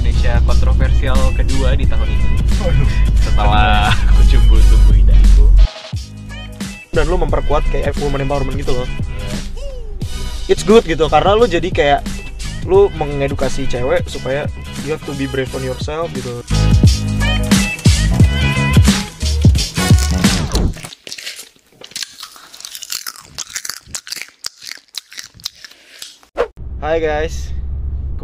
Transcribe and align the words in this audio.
Indonesia 0.00 0.40
kontroversial 0.48 1.20
kedua 1.36 1.76
di 1.76 1.84
tahun 1.84 2.08
ini. 2.08 2.40
Setelah 3.20 3.92
Kucumbu 4.16 4.56
Tumbuh 4.72 4.96
Indahku. 4.96 5.46
dan 6.96 7.04
lu 7.04 7.20
memperkuat 7.20 7.68
kayak 7.68 7.92
woman 8.00 8.24
empowerment 8.24 8.56
gitu 8.56 8.72
loh. 8.72 8.88
It's 10.48 10.64
good 10.64 10.88
gitu 10.88 11.04
karena 11.12 11.36
lu 11.36 11.44
jadi 11.44 11.68
kayak 11.68 12.00
lu 12.64 12.88
mengedukasi 12.96 13.68
cewek 13.68 14.08
supaya 14.08 14.48
you 14.88 14.96
have 14.96 15.04
to 15.04 15.12
be 15.20 15.28
brave 15.28 15.52
on 15.52 15.60
yourself 15.60 16.08
gitu. 16.16 16.40
Hai 26.80 26.96
guys, 26.96 27.52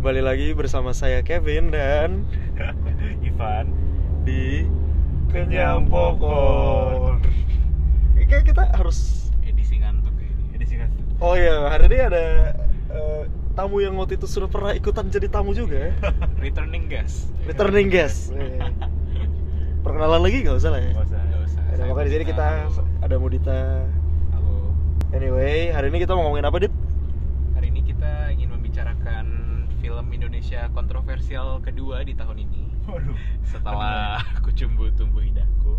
kembali 0.06 0.22
lagi 0.22 0.54
bersama 0.54 0.94
saya 0.94 1.18
Kevin 1.26 1.74
dan 1.74 2.30
Ivan 3.26 3.74
di 4.22 4.62
Kenyang 5.34 5.90
Popcorn. 5.90 7.26
Kayak 8.14 8.54
kita 8.54 8.70
harus 8.70 9.26
Edisi 9.42 9.82
ngantuk 9.82 10.14
ya 10.14 10.30
ini. 10.30 10.42
Jadi 10.54 10.64
singkat. 10.70 10.90
Oh 11.18 11.34
iya, 11.34 11.58
hari 11.66 11.90
ini 11.90 11.98
ada 12.06 12.54
eh, 12.86 13.22
tamu 13.58 13.82
yang 13.82 13.98
waktu 13.98 14.14
itu 14.14 14.30
sudah 14.30 14.46
pernah 14.46 14.78
ikutan 14.78 15.10
jadi 15.10 15.26
tamu 15.26 15.50
juga 15.58 15.90
ya. 15.90 15.92
Returning 16.46 16.86
guest. 16.86 17.26
Returning 17.42 17.90
guest. 17.90 18.30
Eh. 18.38 18.62
Perkenalan 19.82 20.22
lagi 20.22 20.46
nggak 20.46 20.54
usah 20.54 20.70
lah 20.70 20.86
ya. 20.86 20.94
Nggak 20.94 21.02
usah. 21.10 21.18
Nggak 21.18 21.42
usah. 21.50 21.62
Ada 21.74 21.82
makanya 21.82 22.06
di 22.06 22.12
sini 22.14 22.24
kita 22.30 22.48
ada 23.02 23.14
Mudita. 23.18 23.82
Halo. 24.38 24.70
Anyway, 25.10 25.74
hari 25.74 25.90
ini 25.90 25.98
kita 25.98 26.14
mau 26.14 26.30
ngomongin 26.30 26.46
apa, 26.46 26.62
Dit? 26.62 26.70
Hari 27.58 27.74
ini 27.74 27.82
kita 27.82 28.30
ingin 28.38 28.54
membicarakan 28.54 29.46
film 29.86 30.05
Indonesia 30.16 30.66
kontroversial 30.70 31.60
kedua 31.60 32.00
di 32.00 32.12
tahun 32.12 32.40
ini 32.40 32.62
Waduh. 32.84 33.16
setelah 33.42 34.18
Kucumbu 34.40 34.88
Tumbuh 34.92 35.20
Indahku 35.20 35.76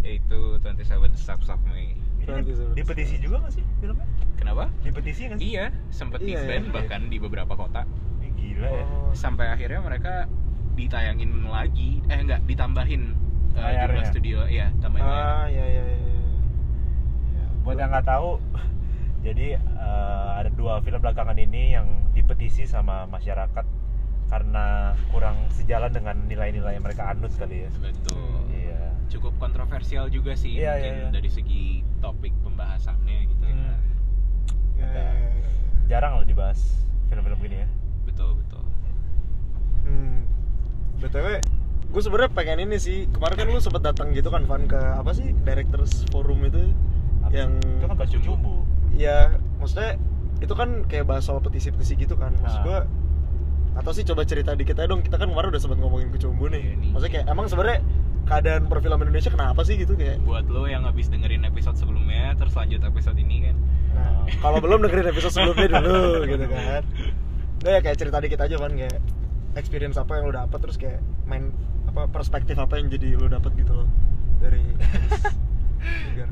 yaitu 0.00 0.62
27 0.62 0.86
Steps 1.12 1.50
of 1.50 1.58
Me. 1.66 1.98
Ini 2.16 2.30
Nanti 2.30 2.54
di, 2.72 2.82
petisi 2.82 3.18
juga 3.18 3.42
nggak 3.42 3.52
sih 3.52 3.64
filmnya? 3.76 4.06
Kenapa? 4.38 4.70
Di 4.80 4.90
petisi 4.90 5.26
nggak 5.26 5.38
sih? 5.38 5.46
Iya, 5.52 5.66
sempat 5.90 6.22
Iya, 6.22 6.42
di-ban 6.42 6.62
iya. 6.62 6.72
bahkan 6.72 7.00
di 7.06 7.18
beberapa 7.18 7.52
kota. 7.52 7.82
Ini 8.22 8.28
gila 8.32 8.68
ya. 8.70 8.84
Oh, 8.86 9.10
sampai 9.12 9.50
akhirnya 9.50 9.82
mereka 9.82 10.30
ditayangin 10.74 11.30
lagi 11.44 12.04
eh 12.06 12.18
enggak 12.20 12.44
ditambahin 12.44 13.16
eh, 13.52 13.58
Layarnya. 13.58 13.86
jumlah 13.88 14.06
studio 14.06 14.38
ya 14.46 14.68
tambahin 14.78 15.04
layar. 15.04 15.26
ah, 15.26 15.46
ya 15.48 15.64
ya 15.64 15.82
ya. 15.82 15.98
Ya, 17.32 17.44
Buat 17.64 17.76
yang 17.76 17.90
nggak 17.90 18.06
tahu, 18.06 18.30
jadi 19.26 19.46
eh, 19.58 20.28
ada 20.36 20.50
dua 20.50 20.78
film 20.80 21.02
belakangan 21.02 21.34
ini 21.34 21.74
yang 21.74 21.86
dipetisi 22.12 22.62
sama 22.64 23.04
masyarakat 23.06 23.66
karena 24.26 24.66
kurang 25.10 25.38
sejalan 25.50 25.90
dengan 25.90 26.18
nilai-nilai 26.24 26.74
yang 26.74 26.82
mereka 26.82 27.06
anut 27.06 27.30
kali 27.32 27.62
ya. 27.62 27.70
betul. 27.76 28.42
Iya. 28.48 28.90
cukup 29.06 29.38
kontroversial 29.38 30.10
juga 30.10 30.34
sih 30.34 30.58
Iya, 30.58 30.74
mungkin 30.74 30.92
iya, 30.92 31.02
iya. 31.06 31.10
dari 31.14 31.30
segi 31.30 31.62
topik 32.00 32.34
pembahasannya 32.42 33.18
gitu 33.24 33.44
ya 33.44 33.54
Hmm. 33.56 33.78
Ya, 34.76 34.90
ya, 34.90 35.08
ya. 35.08 35.48
Jarang 35.86 36.18
loh 36.18 36.26
dibahas 36.26 36.58
film-film 37.06 37.38
gini 37.40 37.62
ya. 37.62 37.68
betul 38.02 38.34
betul 38.34 38.62
Hmm. 39.82 40.26
BTW, 40.98 41.38
gue 41.86 42.02
sebenarnya 42.02 42.30
pengen 42.32 42.58
ini 42.60 42.76
sih. 42.76 43.06
Kemarin 43.06 43.36
kan 43.36 43.46
lu 43.46 43.60
sempet 43.60 43.84
datang 43.84 44.10
gitu 44.10 44.26
kan, 44.26 44.42
Van 44.42 44.66
ke 44.66 44.74
apa 44.74 45.12
sih? 45.12 45.30
Directors 45.38 46.02
Forum 46.10 46.42
itu 46.42 46.74
yang 47.32 47.50
itu 47.58 47.84
kan 47.84 47.96
baju 47.96 48.16
cumbu. 48.20 48.54
ya 48.92 49.16
maksudnya 49.56 49.98
itu 50.36 50.52
kan 50.52 50.84
kayak 50.86 51.04
bahas 51.04 51.24
soal 51.24 51.40
petisi-petisi 51.40 51.96
gitu 51.96 52.14
kan. 52.14 52.32
Maksud 52.36 52.60
Ah. 52.60 52.64
gua 52.64 52.78
atau 53.76 53.92
sih 53.92 54.04
coba 54.04 54.24
cerita 54.24 54.52
dikit 54.52 54.76
aja 54.76 54.88
dong. 54.88 55.00
Kita 55.00 55.16
kan 55.16 55.28
kemarin 55.28 55.48
udah 55.50 55.60
sempat 55.60 55.78
ngomongin 55.78 56.08
kecumbu 56.10 56.48
nih. 56.48 56.76
Iya. 56.76 56.92
Maksudnya 56.92 57.12
kayak 57.12 57.26
emang 57.28 57.46
sebenarnya 57.46 57.78
keadaan 58.26 58.62
perfilman 58.66 59.06
Indonesia 59.06 59.30
kenapa 59.30 59.62
sih 59.62 59.76
gitu 59.76 59.94
kayak 59.94 60.18
buat 60.20 60.44
lo 60.46 60.66
yang 60.66 60.82
habis 60.82 61.06
dengerin 61.06 61.46
episode 61.46 61.78
sebelumnya 61.78 62.34
terus 62.34 62.52
lanjut 62.52 62.82
episode 62.82 63.14
ini 63.16 63.46
kan 63.46 63.56
Nah, 63.94 64.26
kalau 64.42 64.58
belum 64.58 64.82
dengerin 64.82 65.08
episode 65.08 65.30
sebelumnya 65.32 65.78
dulu 65.78 66.04
gitu 66.34 66.44
kan. 66.44 66.82
Udah 67.62 67.70
ya 67.70 67.80
kayak 67.80 67.96
cerita 67.96 68.18
dikit 68.18 68.40
aja 68.42 68.58
kan 68.58 68.74
kayak 68.74 68.98
experience 69.54 69.94
apa 69.94 70.18
yang 70.18 70.26
lo 70.26 70.34
dapet 70.34 70.58
terus 70.58 70.76
kayak 70.76 70.98
main 71.24 71.54
apa 71.86 72.10
perspektif 72.10 72.58
apa 72.58 72.76
yang 72.76 72.90
jadi 72.90 73.14
lo 73.14 73.30
dapet 73.30 73.54
gitu 73.54 73.72
loh 73.72 73.88
dari. 74.36 74.60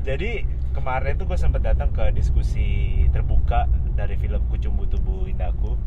Jadi 0.03 0.31
kemarin 0.75 1.15
tuh 1.15 1.23
gue 1.23 1.39
sempet 1.39 1.63
datang 1.63 1.95
ke 1.95 2.11
diskusi 2.11 2.99
terbuka 3.15 3.71
dari 3.95 4.19
film 4.19 4.43
Kucumbu 4.51 4.83
Tubuh 4.91 5.23
Indahku. 5.31 5.79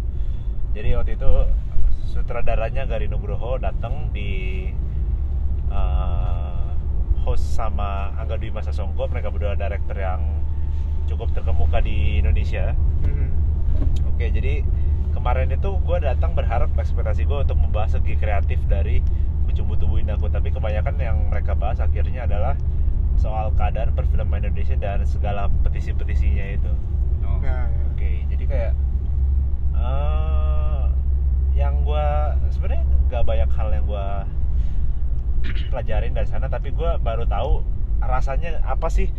Jadi 0.72 0.96
waktu 0.96 1.20
itu 1.20 1.32
sutradaranya 2.08 2.88
Gari 2.88 3.04
Nugroho 3.12 3.60
datang 3.60 4.08
di 4.16 4.64
uh, 5.68 6.72
host 7.28 7.52
sama 7.52 8.16
Angga 8.16 8.40
Dwi 8.40 8.48
Masa 8.48 8.72
Songko. 8.72 9.12
Mereka 9.12 9.28
berdua 9.28 9.60
director 9.60 10.00
yang 10.00 10.24
cukup 11.04 11.36
terkemuka 11.36 11.84
di 11.84 12.24
Indonesia. 12.24 12.72
Mhm. 13.04 13.28
Oke, 14.08 14.32
jadi 14.32 14.64
kemarin 15.12 15.52
itu 15.52 15.68
gue 15.84 15.98
datang 16.00 16.32
berharap 16.32 16.72
ekspektasi 16.72 17.28
gue 17.28 17.44
untuk 17.44 17.60
membahas 17.60 18.00
segi 18.00 18.16
kreatif 18.16 18.56
dari 18.64 19.04
Kucumbu 19.44 19.76
Tubuh 19.76 20.00
Indahku, 20.00 20.32
tapi 20.32 20.48
kebanyakan 20.48 20.96
yang 20.96 21.16
mereka 21.28 21.52
bahas 21.52 21.76
akhirnya 21.76 22.24
adalah 22.24 22.56
soal 23.18 23.50
keadaan 23.58 23.90
perfilman 23.92 24.46
Indonesia 24.46 24.78
dan 24.78 25.02
segala 25.02 25.50
petisi-petisinya 25.66 26.46
itu. 26.54 26.72
oh. 27.26 27.38
Nah, 27.42 27.66
ya. 27.66 27.84
Oke, 27.92 28.10
jadi 28.30 28.44
kayak 28.46 28.72
eh 29.78 30.82
yang 31.58 31.82
gue 31.82 32.06
sebenarnya 32.54 32.84
nggak 33.10 33.24
banyak 33.26 33.50
hal 33.50 33.68
yang 33.74 33.84
gue 33.84 34.06
pelajarin 35.74 36.14
dari 36.14 36.28
sana, 36.30 36.46
tapi 36.46 36.70
gue 36.70 36.90
baru 37.02 37.26
tahu 37.26 37.66
rasanya 37.98 38.62
apa 38.62 38.86
sih 38.86 39.10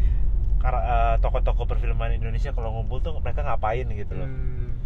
eh, 0.64 1.16
tokoh-tokoh 1.20 1.68
perfilman 1.68 2.16
Indonesia 2.16 2.56
kalau 2.56 2.80
ngumpul 2.80 3.04
tuh 3.04 3.20
mereka 3.20 3.44
ngapain 3.44 3.88
gitu 3.92 4.16
loh. 4.16 4.28
Hmm. 4.32 4.80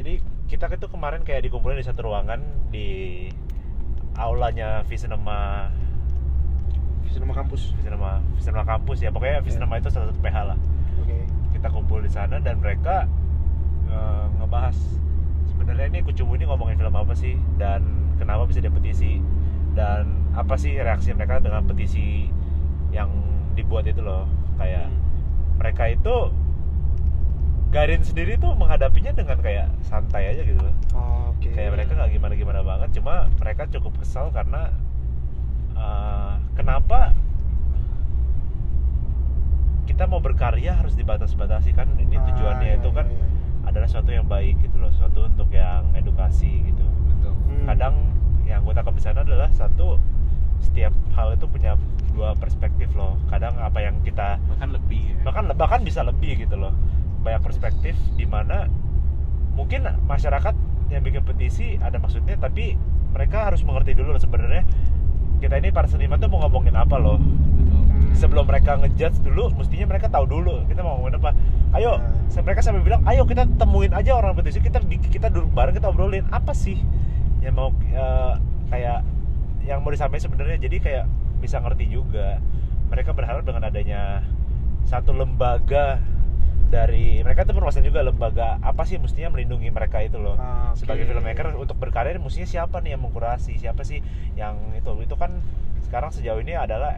Jadi 0.00 0.24
kita 0.48 0.72
itu 0.72 0.88
kemarin 0.88 1.20
kayak 1.20 1.44
dikumpulin 1.44 1.76
di 1.76 1.84
satu 1.84 2.08
ruangan 2.08 2.40
di 2.72 3.28
aulanya 4.16 4.82
Visinema 4.88 5.70
Cinema 7.08 7.32
kampus. 7.32 7.72
Visinema 7.74 8.20
Visinema 8.34 8.64
kampus 8.64 8.98
ya 9.00 9.10
pokoknya 9.10 9.40
Visinema 9.40 9.76
itu 9.76 9.88
salah 9.88 10.08
satu 10.08 10.20
PH 10.20 10.36
lah. 10.44 10.58
Oke. 10.98 11.16
Kita 11.52 11.68
kumpul 11.68 12.00
di 12.00 12.08
sana 12.08 12.38
dan 12.38 12.58
mereka 12.58 13.08
eh, 13.86 14.26
ngebahas 14.36 14.76
sebenarnya 15.48 15.86
ini 15.88 16.00
Kucubu 16.02 16.34
ini 16.34 16.44
ngomongin 16.44 16.76
film 16.76 16.92
apa 16.92 17.12
sih 17.12 17.34
dan 17.56 17.82
kenapa 18.16 18.44
bisa 18.44 18.58
dipetisi 18.58 19.18
dan 19.72 20.06
apa 20.32 20.54
sih 20.54 20.74
reaksi 20.74 21.10
mereka 21.10 21.38
dengan 21.38 21.64
petisi 21.64 22.28
yang 22.88 23.10
dibuat 23.52 23.84
itu 23.84 23.98
loh 23.98 24.28
kayak 24.54 24.86
Hmm. 24.86 24.96
mereka 25.58 25.90
itu 25.90 26.16
Garin 27.68 28.00
sendiri 28.00 28.38
tuh 28.38 28.54
menghadapinya 28.54 29.12
dengan 29.12 29.36
kayak 29.38 29.68
santai 29.82 30.32
aja 30.32 30.40
gitu 30.40 30.56
loh 30.56 30.72
Oh, 30.94 31.34
Oke. 31.34 31.52
kayak 31.52 31.74
mereka 31.74 31.92
nggak 31.94 32.10
gimana 32.10 32.32
gimana 32.32 32.60
banget 32.62 32.96
cuma 32.96 33.28
mereka 33.36 33.68
cukup 33.68 33.92
kesal 33.98 34.30
karena 34.30 34.72
uh, 35.78 36.34
kenapa 36.52 37.14
kita 39.88 40.04
mau 40.04 40.20
berkarya 40.20 40.76
harus 40.76 40.94
dibatas-batasi 40.94 41.72
kan 41.72 41.88
ini 41.96 42.14
Ah, 42.14 42.24
tujuannya 42.28 42.68
iya, 42.68 42.78
itu 42.78 42.90
kan 42.92 43.06
iya, 43.08 43.18
iya. 43.18 43.66
adalah 43.66 43.86
sesuatu 43.88 44.10
yang 44.12 44.26
baik 44.26 44.60
gitu 44.60 44.76
loh 44.76 44.90
sesuatu 44.92 45.26
untuk 45.26 45.48
yang 45.50 45.88
edukasi 45.96 46.70
gitu 46.70 46.84
betul 47.08 47.32
Hmm. 47.48 47.64
kadang 47.66 47.94
yang 48.44 48.60
gue 48.62 48.72
tangkap 48.72 48.94
di 48.94 49.02
sana 49.02 49.20
adalah 49.24 49.48
satu 49.50 49.96
setiap 50.60 50.92
hal 51.14 51.32
itu 51.32 51.46
punya 51.48 51.74
dua 52.12 52.34
perspektif 52.34 52.90
loh 52.92 53.16
kadang 53.28 53.54
apa 53.56 53.78
yang 53.78 53.98
kita 54.02 54.36
bahkan 54.44 54.68
lebih 54.70 55.02
ya. 55.02 55.16
bahkan 55.24 55.44
bahkan 55.54 55.80
bisa 55.82 56.02
lebih 56.02 56.36
gitu 56.36 56.54
loh 56.54 56.74
banyak 57.22 57.40
perspektif 57.40 57.94
di 58.14 58.26
mana 58.26 58.66
mungkin 59.54 59.82
masyarakat 60.06 60.54
yang 60.88 61.02
bikin 61.02 61.22
petisi 61.24 61.76
ada 61.78 61.98
maksudnya 61.98 62.36
tapi 62.36 62.78
mereka 63.10 63.50
harus 63.50 63.64
mengerti 63.64 63.96
dulu 63.96 64.14
sebenarnya 64.16 64.62
kita 65.38 65.54
ini 65.58 65.70
para 65.70 65.86
seniman 65.86 66.18
tuh 66.18 66.28
mau 66.30 66.42
ngomongin 66.46 66.74
apa 66.74 66.96
loh? 66.98 67.18
Betul. 67.18 67.82
Hmm. 67.88 68.14
sebelum 68.14 68.44
mereka 68.46 68.78
ngejudge 68.78 69.22
dulu 69.22 69.50
mestinya 69.54 69.86
mereka 69.90 70.06
tahu 70.10 70.26
dulu. 70.26 70.66
Kita 70.66 70.82
mau 70.82 70.98
ngomongin 70.98 71.22
apa? 71.22 71.30
Ayo 71.74 71.98
Nah. 71.98 72.42
mereka 72.44 72.60
sampai 72.62 72.82
bilang 72.82 73.02
ayo 73.06 73.22
kita 73.26 73.46
temuin 73.58 73.92
aja 73.94 74.14
orang 74.14 74.34
petisi 74.38 74.62
kita 74.62 74.78
kita 74.82 75.28
duduk 75.30 75.50
bareng 75.54 75.74
kita 75.74 75.90
obrolin. 75.90 76.26
Apa 76.30 76.54
sih 76.54 76.78
yang 77.42 77.54
mau 77.54 77.70
eh, 77.90 78.34
kayak 78.70 79.06
yang 79.66 79.82
mau 79.82 79.90
disampaikan 79.90 80.30
sebenarnya? 80.30 80.58
Jadi 80.58 80.76
kayak 80.82 81.04
bisa 81.38 81.62
ngerti 81.62 81.86
juga. 81.90 82.42
Mereka 82.88 83.12
berharap 83.12 83.44
dengan 83.44 83.68
adanya 83.68 84.24
satu 84.88 85.12
lembaga 85.12 86.00
dari 86.68 87.24
mereka 87.24 87.48
tuh 87.48 87.56
permasalahan 87.56 87.88
juga 87.88 88.00
lembaga 88.04 88.48
apa 88.60 88.84
sih 88.84 89.00
mestinya 89.00 89.32
melindungi 89.32 89.72
mereka 89.72 90.04
itu 90.04 90.20
loh. 90.20 90.36
Ah, 90.36 90.72
oke. 90.72 90.84
sebagai 90.84 91.08
filmmaker 91.08 91.56
untuk 91.56 91.80
berkarya 91.80 92.20
mestinya 92.20 92.44
siapa 92.44 92.84
nih 92.84 92.94
yang 92.94 93.02
mengkurasi? 93.02 93.56
Siapa 93.56 93.82
sih 93.88 94.04
yang 94.36 94.76
itu? 94.76 94.92
Itu 95.00 95.16
kan 95.16 95.40
sekarang 95.88 96.12
sejauh 96.12 96.44
ini 96.44 96.52
adalah 96.52 96.92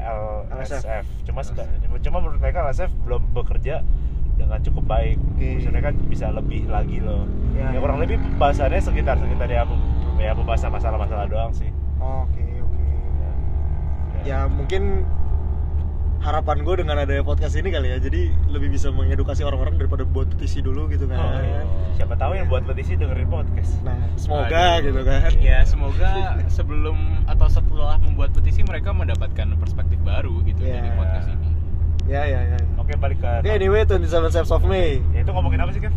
LSF, 0.50 1.06
cuma 1.22 1.46
seka- 1.46 1.70
cuma 2.02 2.18
menurut 2.18 2.42
mereka 2.42 2.66
LSF 2.66 2.90
belum 3.06 3.22
bekerja 3.30 3.86
dengan 4.34 4.58
cukup 4.58 4.84
baik. 4.90 5.18
Oke. 5.38 5.62
maksudnya 5.62 5.82
kan 5.84 5.94
bisa 6.10 6.26
lebih 6.34 6.66
lagi 6.66 6.98
loh. 6.98 7.22
Ya, 7.54 7.70
ya, 7.70 7.76
ya. 7.76 7.78
kurang 7.78 8.02
lebih 8.02 8.18
pembahasannya 8.18 8.82
sekitar 8.82 9.14
sekitar 9.22 9.46
yang 9.46 9.70
ya 10.18 10.34
membahas 10.34 10.66
masalah-masalah 10.66 11.30
doang 11.30 11.52
sih. 11.54 11.70
Oke, 12.02 12.42
oke. 12.58 12.82
Ya 14.26 14.50
mungkin 14.50 15.06
harapan 16.20 16.60
gue 16.60 16.74
dengan 16.76 16.96
adanya 16.96 17.20
podcast 17.20 17.56
ini 17.56 17.68
kali 17.68 17.88
ya, 17.88 17.98
jadi 17.98 18.28
lebih 18.46 18.68
bisa 18.70 18.88
mengedukasi 18.88 19.40
orang-orang 19.40 19.74
daripada 19.74 20.04
buat 20.04 20.28
petisi 20.28 20.60
dulu 20.60 20.84
gitu 20.86 21.04
kan. 21.04 21.16
Oh, 21.16 21.40
iya. 21.40 21.64
siapa 21.96 22.12
tahu 22.14 22.32
yang 22.34 22.44
buat 22.46 22.60
petisi 22.62 22.92
dengerin 22.94 23.24
podcast 23.26 23.80
Nah, 23.80 23.96
semoga 24.14 24.64
Aduh. 24.76 24.84
gitu 24.86 25.00
kan. 25.02 25.20
ya 25.40 25.58
semoga 25.64 26.10
sebelum 26.46 26.96
atau 27.24 27.48
setelah 27.48 27.96
membuat 27.98 28.30
petisi 28.30 28.60
mereka 28.60 28.92
mendapatkan 28.92 29.48
perspektif 29.56 29.96
baru 30.00 30.44
gitu 30.44 30.60
Ya. 30.60 30.78
dari 30.78 30.92
podcast 30.92 31.28
ini 31.30 31.48
Ya, 32.04 32.22
ya, 32.24 32.40
ya. 32.48 32.58
oke 32.74 32.92
balik 32.96 33.18
ke 33.18 33.28
Oke, 33.40 33.50
anyway, 33.50 33.84
27 33.84 34.04
Steps 34.28 34.50
of 34.50 34.60
May. 34.62 35.00
ya 35.12 35.22
itu 35.22 35.30
ngomongin 35.30 35.58
apa 35.58 35.70
sih 35.70 35.80
Kev? 35.80 35.94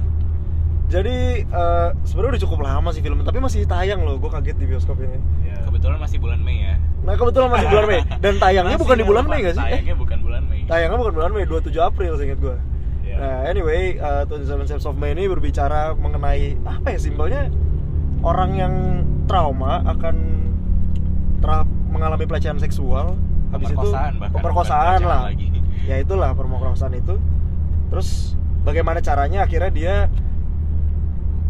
Jadi 0.85 1.41
eh, 1.41 1.89
sebenarnya 2.05 2.37
udah 2.37 2.43
cukup 2.45 2.59
lama 2.61 2.89
sih 2.91 3.01
film, 3.01 3.23
tapi 3.23 3.39
masih 3.39 3.65
tayang 3.65 4.03
loh. 4.03 4.21
Gue 4.21 4.29
kaget 4.29 4.55
di 4.55 4.67
bioskop 4.67 4.99
ini. 4.99 5.17
Ya. 5.43 5.57
kebetulan 5.65 5.97
masih 5.97 6.21
bulan 6.21 6.37
Mei 6.37 6.61
ya 6.61 6.75
Nah, 7.03 7.13
kebetulan 7.19 7.49
masih 7.51 7.67
bulan 7.67 7.85
Mei 7.85 8.01
dan 8.23 8.33
tayangnya 8.39 8.75
Masih 8.75 8.83
bukan 8.87 8.95
di 8.95 9.05
bulan 9.05 9.23
Mei 9.27 9.39
gak 9.43 9.55
sih? 9.55 9.63
Eh, 9.63 9.67
tayangnya 9.67 9.95
bukan 9.99 10.17
bulan 10.23 10.41
Mei 10.47 10.59
tayangnya 10.63 10.97
bukan 10.97 11.13
bulan 11.13 11.29
Mei, 11.35 11.43
27 11.43 11.75
April 11.83 12.11
seingat 12.15 12.39
gue. 12.39 12.55
Ya. 13.03 13.15
Nah, 13.19 13.39
anyway, 13.51 13.99
uh, 13.99 14.23
27 14.25 14.63
Steps 14.71 14.87
of 14.87 14.95
May 14.95 15.11
ini 15.11 15.27
berbicara 15.27 15.91
mengenai 15.93 16.55
apa 16.63 16.95
ya 16.95 16.99
simpelnya 16.99 17.51
orang 18.23 18.51
yang 18.55 18.73
trauma 19.27 19.83
akan 19.83 20.15
terap 21.43 21.67
mengalami 21.91 22.23
pelecehan 22.23 22.55
seksual 22.57 23.19
habis 23.51 23.69
itu 23.69 23.75
Pemerkosaan 23.75 24.13
bahkan 24.17 24.35
pemerkosaan 24.39 24.97
bukan 25.03 25.11
lah. 25.11 25.21
lagi. 25.29 25.47
Ya 25.83 25.95
itulah 25.99 26.31
pemerkosaan 26.33 26.93
itu. 26.95 27.15
Terus 27.91 28.33
bagaimana 28.63 29.03
caranya 29.03 29.43
akhirnya 29.43 29.71
dia 29.75 29.95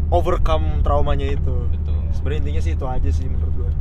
overcome 0.10 0.82
traumanya 0.82 1.30
itu. 1.30 1.56
betul 1.70 1.96
Sebenarnya 2.12 2.40
intinya 2.44 2.62
sih 2.66 2.74
itu 2.76 2.86
aja 2.90 3.10
sih 3.14 3.26
menurut 3.30 3.54
gua. 3.54 3.72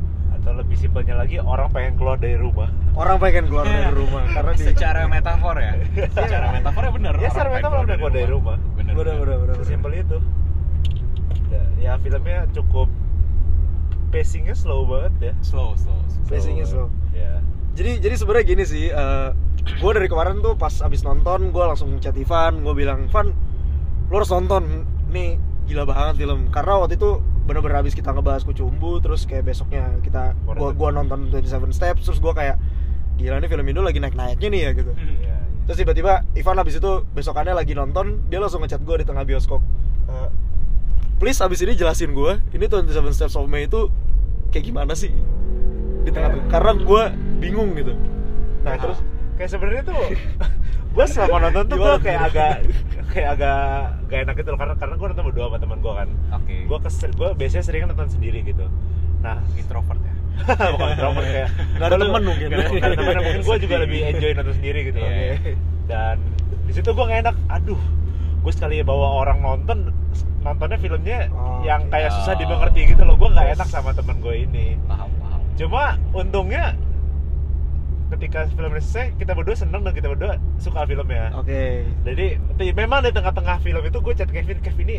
Atau 0.42 0.58
lebih 0.58 0.74
simpelnya 0.74 1.14
lagi 1.14 1.38
orang 1.38 1.70
pengen 1.70 1.94
keluar 1.94 2.18
dari 2.18 2.34
rumah. 2.34 2.66
Orang 2.98 3.22
pengen 3.22 3.46
keluar 3.46 3.62
dari 3.62 3.94
rumah 3.94 4.26
karena 4.34 4.52
di 4.58 4.64
secara 4.66 5.06
metafor 5.06 5.54
ya? 5.56 5.72
Secara 6.10 6.46
metafor 6.50 6.82
ya 6.82 6.90
bener 6.90 7.14
ya 7.22 7.28
secara 7.30 7.48
metafor 7.54 7.78
udah 7.86 7.96
keluar 7.96 8.12
dari 8.12 8.28
rumah. 8.28 8.56
bener 8.74 8.92
Bener, 8.98 9.14
bener, 9.22 9.36
bener. 9.46 9.54
sesimpel 9.62 9.92
itu. 10.02 10.18
Ya, 11.48 11.64
ya 11.78 11.92
filmnya 12.02 12.50
cukup 12.50 12.90
pacingnya 14.10 14.54
slow 14.58 14.82
banget 14.84 15.32
ya. 15.32 15.34
Slow 15.46 15.78
slow, 15.78 16.02
slow. 16.10 16.26
Pacingnya 16.26 16.66
slow. 16.66 16.88
ya 17.14 17.38
jadi 17.72 18.04
jadi 18.04 18.14
sebenarnya 18.20 18.44
gini 18.44 18.64
sih 18.68 18.84
gue 19.62 19.92
dari 19.94 20.08
kemarin 20.10 20.44
tuh 20.44 20.58
pas 20.58 20.74
abis 20.82 21.06
nonton 21.06 21.54
gue 21.54 21.64
langsung 21.64 21.96
chat 22.02 22.12
Ivan 22.18 22.60
gue 22.60 22.74
bilang 22.76 23.08
Ivan 23.08 23.32
lo 24.12 24.20
harus 24.20 24.28
nonton. 24.28 24.84
Nih 25.08 25.40
gila 25.64 25.88
banget 25.88 26.20
film. 26.20 26.52
Karena 26.52 26.84
waktu 26.84 27.00
itu 27.00 27.24
bener-bener 27.42 27.78
abis 27.78 27.92
kita 27.92 28.10
ngebahas 28.10 28.42
kucumbu 28.42 28.98
terus 28.98 29.24
kayak 29.24 29.44
besoknya 29.44 29.98
kita 30.00 30.34
gua 30.44 30.70
gua 30.70 30.90
nonton 30.92 31.26
27 31.28 31.70
Steps 31.70 32.02
terus 32.04 32.18
gua 32.18 32.32
kayak 32.32 32.56
gila 33.14 33.38
nih 33.38 33.46
film 33.46 33.66
Indo 33.66 33.80
lagi 33.80 33.98
naik-naiknya 33.98 34.48
nih 34.48 34.60
ya 34.62 34.70
gitu 34.72 34.92
ya. 35.20 35.36
terus 35.62 35.76
tiba-tiba 35.76 36.24
Ivan 36.32 36.56
abis 36.56 36.76
itu 36.76 36.92
besokannya 37.08 37.52
lagi 37.52 37.72
nonton 37.72 38.24
dia 38.26 38.38
langsung 38.38 38.60
ngechat 38.60 38.80
gue 38.80 38.96
di 38.96 39.04
tengah 39.04 39.22
bioskop 39.22 39.60
"Eh, 40.04 40.28
please 41.16 41.38
abis 41.38 41.60
ini 41.60 41.72
jelasin 41.72 42.10
gue 42.12 42.40
ini 42.50 42.64
27 42.64 42.88
Steps 43.12 43.34
of 43.34 43.46
May 43.46 43.66
itu 43.66 43.90
kayak 44.48 44.64
gimana 44.64 44.92
sih 44.92 45.10
di 46.02 46.10
tengah 46.10 46.30
Ya. 46.32 46.42
karena 46.48 46.72
gue 46.74 47.02
bingung 47.38 47.74
gitu 47.74 47.94
nah 48.62 48.74
terus 48.74 48.98
kayak 49.36 49.50
sebenarnya 49.50 49.82
tuh 49.84 49.98
gue 50.92 51.04
selama 51.06 51.36
nonton 51.42 51.64
tuh 51.64 51.76
gue 51.76 51.84
Gimana? 51.88 52.02
kayak 52.02 52.20
agak 52.26 52.52
kayak 53.08 53.28
agak 53.30 53.60
gak 54.06 54.18
enak 54.22 54.34
gitu 54.36 54.48
loh. 54.48 54.58
Karena 54.58 54.74
karena 54.74 54.94
gue 54.94 55.06
nonton 55.08 55.24
berdua 55.26 55.44
sama 55.46 55.58
teman 55.58 55.78
gue 55.78 55.92
kan. 55.94 56.08
Oke. 56.34 56.56
Gue 56.64 56.78
kesel 56.80 57.10
gue 57.10 57.28
biasanya 57.32 57.64
sering 57.64 57.82
nonton 57.86 58.08
sendiri 58.08 58.38
gitu. 58.42 58.64
Nah 59.20 59.40
introvert 59.54 59.98
ya? 59.98 60.14
Bukan 60.72 60.88
introvert 60.90 61.26
kayak 61.26 61.48
Nggak 61.74 61.86
ada 61.86 61.96
temen 61.98 62.22
mungkin. 62.22 62.46
nggak 62.48 62.60
ada- 62.62 62.96
temen. 62.96 63.14
Mungkin 63.16 63.40
gue 63.42 63.56
juga 63.58 63.76
lebih 63.84 63.98
enjoy 64.06 64.30
nonton 64.32 64.54
sendiri 64.54 64.78
gitu 64.84 64.98
loh. 64.98 65.10
iya. 65.10 65.36
dan 65.82 66.16
di 66.62 66.72
situ 66.72 66.88
gue 66.88 67.04
gak 67.04 67.20
enak. 67.22 67.36
Aduh 67.50 67.80
gue 68.38 68.52
sekali 68.52 68.82
bawa 68.82 69.22
orang 69.22 69.38
nonton 69.40 69.78
nontonnya 70.42 70.74
filmnya 70.76 71.30
Oh, 71.30 71.62
yang 71.62 71.86
kayak 71.86 72.10
susah 72.12 72.34
dimengerti 72.34 72.90
gitu 72.90 73.02
loh. 73.02 73.14
Gue 73.14 73.28
nggak 73.28 73.54
enak 73.54 73.68
sama 73.68 73.90
temen 73.92 74.18
gue 74.18 74.34
ini. 74.42 74.74
Paham 74.84 75.08
paham. 75.16 75.40
Cuma 75.54 75.82
untungnya 76.10 76.74
ketika 78.12 78.44
film 78.48 78.70
selesai 78.74 79.16
kita 79.16 79.32
berdua 79.32 79.54
seneng 79.54 79.80
dan 79.80 79.92
kita 79.92 80.06
berdua 80.06 80.32
suka 80.56 80.84
filmnya 80.84 81.32
oke 81.32 81.62
jadi 82.02 82.26
ti- 82.54 82.72
memang 82.72 83.00
di 83.00 83.10
tengah-tengah 83.10 83.56
film 83.58 83.82
itu 83.82 83.98
gue 83.98 84.12
chat 84.12 84.28
Kevin 84.28 84.58
Kevin 84.58 84.86
ini 84.86 84.98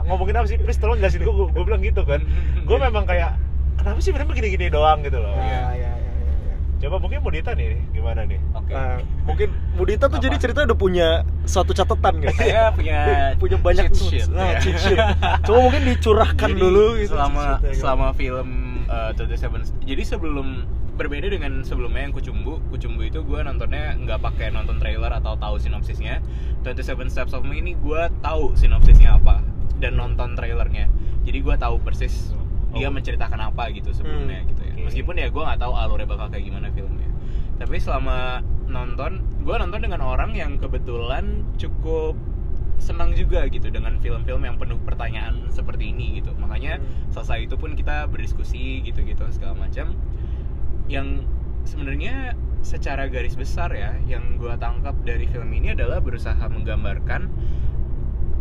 ngomongin 0.00 0.34
apa 0.34 0.46
sih 0.46 0.56
please 0.56 0.76
tolong 0.76 0.96
jelasin 0.96 1.20
gue 1.20 1.34
gue 1.46 1.62
bilang 1.62 1.80
gitu 1.80 2.00
kan 2.02 2.24
gue 2.58 2.76
memang 2.86 3.04
kayak 3.04 3.36
kenapa 3.76 3.98
sih 3.98 4.10
filmnya 4.10 4.32
gini-gini 4.32 4.66
doang 4.68 5.00
gitu 5.00 5.16
loh 5.16 5.36
ya 5.36 5.44
ya 5.44 5.60
ya, 5.76 5.92
ya, 5.92 5.92
ya. 5.92 6.56
coba 6.80 6.96
mungkin 6.96 7.18
mau 7.20 7.28
Dita 7.28 7.52
nih 7.52 7.76
gimana 7.90 8.24
nih 8.24 8.40
oke 8.50 8.70
Nah, 8.70 8.96
mungkin 9.28 9.48
Budita 9.74 10.08
tuh 10.08 10.16
Apa? 10.16 10.24
jadi 10.24 10.36
cerita 10.38 10.58
udah 10.64 10.74
punya 10.74 11.08
suatu 11.44 11.70
catatan 11.70 12.18
gitu 12.18 12.34
saya 12.34 12.72
punya 12.72 12.98
punya 13.42 13.56
banyak 13.56 13.86
cheat 13.90 14.24
sheet, 14.24 14.28
Nah, 14.28 14.56
ya. 14.56 14.58
cheat 14.58 14.76
sheet. 14.76 14.98
Coba 15.44 15.58
mungkin 15.60 15.82
dicurahkan 15.86 16.50
Jadi, 16.50 16.58
dulu 16.58 16.84
gitu. 16.96 17.12
selama 17.12 17.44
gitu. 17.60 17.78
selama 17.78 18.06
film 18.12 18.48
uh, 18.88 19.10
27 19.14 19.84
jadi 19.84 20.02
sebelum 20.02 20.66
berbeda 20.98 21.30
dengan 21.30 21.62
sebelumnya 21.62 22.02
yang 22.02 22.12
Kucumbu 22.12 22.58
Kucumbu 22.68 23.00
itu 23.00 23.22
gue 23.22 23.38
nontonnya 23.38 23.94
nggak 23.96 24.18
pakai 24.18 24.50
nonton 24.50 24.76
trailer 24.76 25.08
atau 25.12 25.38
tahu 25.38 25.56
sinopsisnya. 25.56 26.18
27 26.60 26.74
Steps 27.06 27.32
of 27.32 27.46
Me 27.46 27.56
ini 27.56 27.72
gue 27.72 28.02
tahu 28.20 28.52
sinopsisnya 28.52 29.14
apa 29.14 29.40
dan 29.78 29.94
nonton 29.94 30.34
trailernya. 30.34 30.90
Jadi 31.22 31.38
gue 31.38 31.54
tahu 31.56 31.78
persis 31.78 32.34
dia 32.68 32.84
Oh. 32.84 32.92
menceritakan 32.92 33.40
apa 33.44 33.70
gitu 33.70 33.94
sebelumnya 33.94 34.42
Hmm, 34.42 34.50
gitu 34.50 34.62
ya. 34.62 34.74
Oke. 34.74 34.82
meskipun 34.84 35.14
ya 35.16 35.26
gue 35.28 35.40
nggak 35.40 35.56
tahu 35.56 35.72
alurnya 35.72 36.04
bakal 36.04 36.26
kayak 36.28 36.44
gimana 36.44 36.68
filmnya. 36.68 37.08
Tapi 37.56 37.76
selama 37.78 38.42
nonton 38.66 39.12
gue 39.40 39.54
nonton 39.56 39.80
dengan 39.80 40.02
orang 40.02 40.34
yang 40.34 40.58
kebetulan 40.58 41.46
cukup 41.56 42.18
senang 42.78 43.10
juga 43.10 43.42
gitu 43.46 43.70
dengan 43.70 43.98
film-film 43.98 44.38
yang 44.40 44.54
penuh 44.54 44.78
pertanyaan 44.78 45.46
seperti 45.48 45.90
ini 45.90 46.18
gitu. 46.18 46.30
Makanya 46.34 46.76
Hmm. 46.76 47.08
selesai 47.08 47.46
itu 47.46 47.54
pun 47.54 47.72
kita 47.72 48.06
berdiskusi 48.06 48.82
gitu-gitu 48.82 49.22
segala 49.30 49.54
macam 49.56 49.94
yang 50.88 51.24
sebenarnya 51.68 52.32
secara 52.64 53.06
garis 53.06 53.38
besar 53.38 53.70
ya 53.70 53.94
yang 54.08 54.40
gue 54.40 54.50
tangkap 54.58 54.96
dari 55.06 55.30
film 55.30 55.52
ini 55.54 55.78
adalah 55.78 56.02
berusaha 56.02 56.40
menggambarkan 56.50 57.30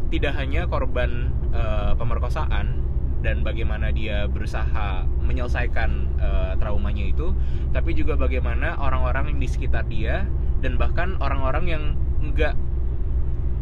tidak 0.10 0.34
hanya 0.40 0.66
korban 0.66 1.30
eh, 1.54 1.94
pemerkosaan 1.94 2.82
dan 3.22 3.44
bagaimana 3.44 3.92
dia 3.92 4.26
berusaha 4.26 5.06
menyelesaikan 5.22 5.90
eh, 6.18 6.54
traumanya 6.58 7.06
itu 7.06 7.36
tapi 7.76 7.94
juga 7.94 8.18
bagaimana 8.18 8.80
orang-orang 8.80 9.38
di 9.38 9.48
sekitar 9.48 9.86
dia 9.92 10.26
dan 10.64 10.80
bahkan 10.82 11.20
orang-orang 11.22 11.66
yang 11.70 11.84
enggak 12.24 12.58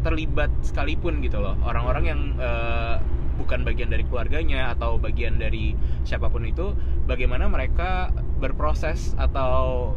terlibat 0.06 0.54
sekalipun 0.62 1.18
gitu 1.18 1.42
loh. 1.42 1.58
Orang-orang 1.66 2.04
yang 2.06 2.20
eh, 2.38 2.96
bukan 3.36 3.62
bagian 3.62 3.88
dari 3.88 4.02
keluarganya 4.02 4.72
atau 4.72 4.96
bagian 4.96 5.36
dari 5.36 5.76
siapa 6.02 6.26
pun 6.26 6.42
itu 6.42 6.72
bagaimana 7.04 7.46
mereka 7.46 8.08
berproses 8.36 9.12
atau 9.14 9.92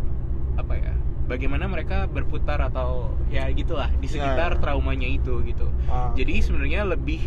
apa 0.55 0.75
ya 0.75 0.93
bagaimana 1.25 1.69
mereka 1.69 2.09
berputar 2.09 2.59
atau 2.59 3.13
ya 3.29 3.47
gitulah 3.49 3.87
di 3.95 4.09
sekitar 4.09 4.57
ya. 4.57 4.59
traumanya 4.59 5.07
itu 5.07 5.39
gitu 5.45 5.69
Ah, 5.87 6.11
jadi 6.13 6.41
sebenarnya 6.41 6.83
lebih 6.85 7.21